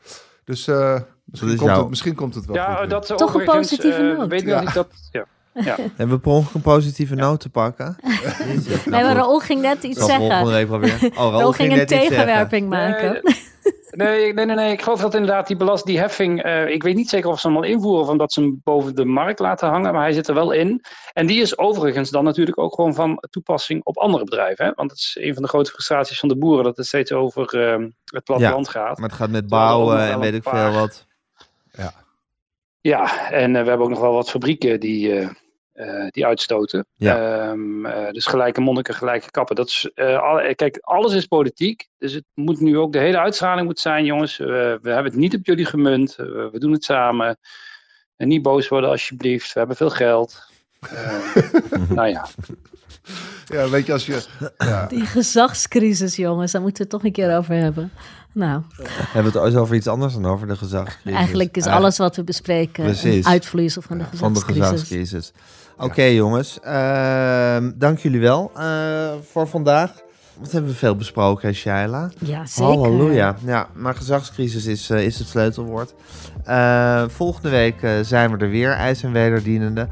[0.44, 2.90] Dus eh, misschien, is komt jouw- het, misschien komt het wel Ja, goed.
[2.90, 4.28] dat Toch een positieve eh, noot.
[4.30, 4.62] Weet Ja.
[4.62, 5.26] dat, ja.
[5.96, 7.96] Hebben we per ongeluk een positieve noot te pakken?
[8.86, 10.28] Nee, maar Raoul ging net iets zeggen.
[10.80, 10.96] weer.
[11.06, 13.20] Oh, Raoul Raoul ging een tegenwerping maken.
[13.24, 13.36] Nee,
[13.92, 14.72] nee, nee, nee.
[14.72, 16.44] Ik geloof dat inderdaad die belast, die heffing.
[16.44, 18.96] eh, ik weet niet zeker of ze hem al invoeren of omdat ze hem boven
[18.96, 20.84] de markt laten hangen, maar hij zit er wel in.
[21.14, 24.66] En die is overigens dan natuurlijk ook gewoon van toepassing op andere bedrijven.
[24.66, 24.72] Hè?
[24.76, 27.72] Want het is een van de grote frustraties van de boeren dat het steeds over
[27.72, 28.98] eh, het platteland gaat.
[28.98, 31.08] Maar het gaat met bouwen en weet ik veel wat.
[32.82, 35.28] Ja, en eh, we hebben ook nog wel wat fabrieken die,
[35.80, 36.86] eh, die uitstoten.
[36.96, 37.48] Ja.
[37.50, 39.56] Ehm, eh, dus gelijke monniken, gelijke kappen.
[39.56, 41.88] Dat is, eh, alle- kijk, alles is politiek.
[41.98, 44.40] Dus het moet nu ook, de hele uitstraling moet zijn, jongens.
[44.40, 46.16] eh, we hebben het niet op jullie gemunt.
[46.16, 47.38] we doen het samen.
[48.18, 49.54] En niet boos worden alsjeblieft.
[49.54, 50.42] We hebben veel geld.
[50.80, 51.36] Eh,
[51.98, 52.28] nou ja.
[53.46, 54.26] Ja, weet je, als je...
[54.58, 57.92] Ja, Die gezagscrisis, jongens, daar moeten we het toch een keer over hebben.
[58.34, 61.18] Nou, Hebben we het ooit over iets anders dan over de gezagscrisis?
[61.20, 63.26] eigenlijk is alles wat we bespreken Precies.
[63.26, 65.32] een uitvloeisel van de van de gezagscrisis.
[65.80, 69.92] Oké jongens, ehm, dank jullie wel eh, voor vandaag.
[70.40, 72.10] Wat hebben we veel besproken, Shaila?
[72.18, 72.74] Ja, zeker.
[72.74, 73.36] Halleluja.
[73.46, 75.94] Ja, maar gezagscrisis is, eh, is het sleutelwoord.
[76.44, 79.88] Eh, volgende week zijn we er weer, ijs en wederdienende.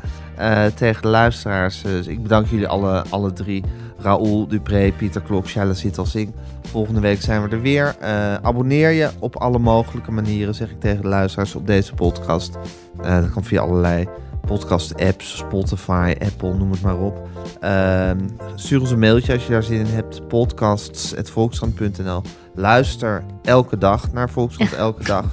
[0.75, 1.83] Tegen de luisteraars.
[1.83, 3.63] ik bedank jullie alle, alle drie.
[3.99, 6.33] Raoul Dupré, Pieter Klok, Shaila Sitalsing.
[6.61, 7.95] Volgende week zijn we er weer.
[8.41, 12.57] Abonneer je op alle mogelijke manieren, zeg ik tegen de luisteraars, op deze podcast.
[13.01, 14.07] Dat kan via allerlei
[14.47, 17.27] podcast-apps, Spotify, Apple, noem het maar op.
[17.59, 18.17] Ehm,
[18.55, 20.27] stuur ons een mailtje als je daar zin in hebt.
[20.27, 22.21] Podcasts.volkskrant.nl
[22.55, 25.25] Luister elke dag naar Volkskrant elke dag.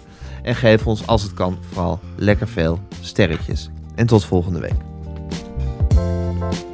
[0.43, 3.71] En geef ons, als het kan, vooral lekker veel sterretjes.
[3.95, 4.77] En tot volgende week."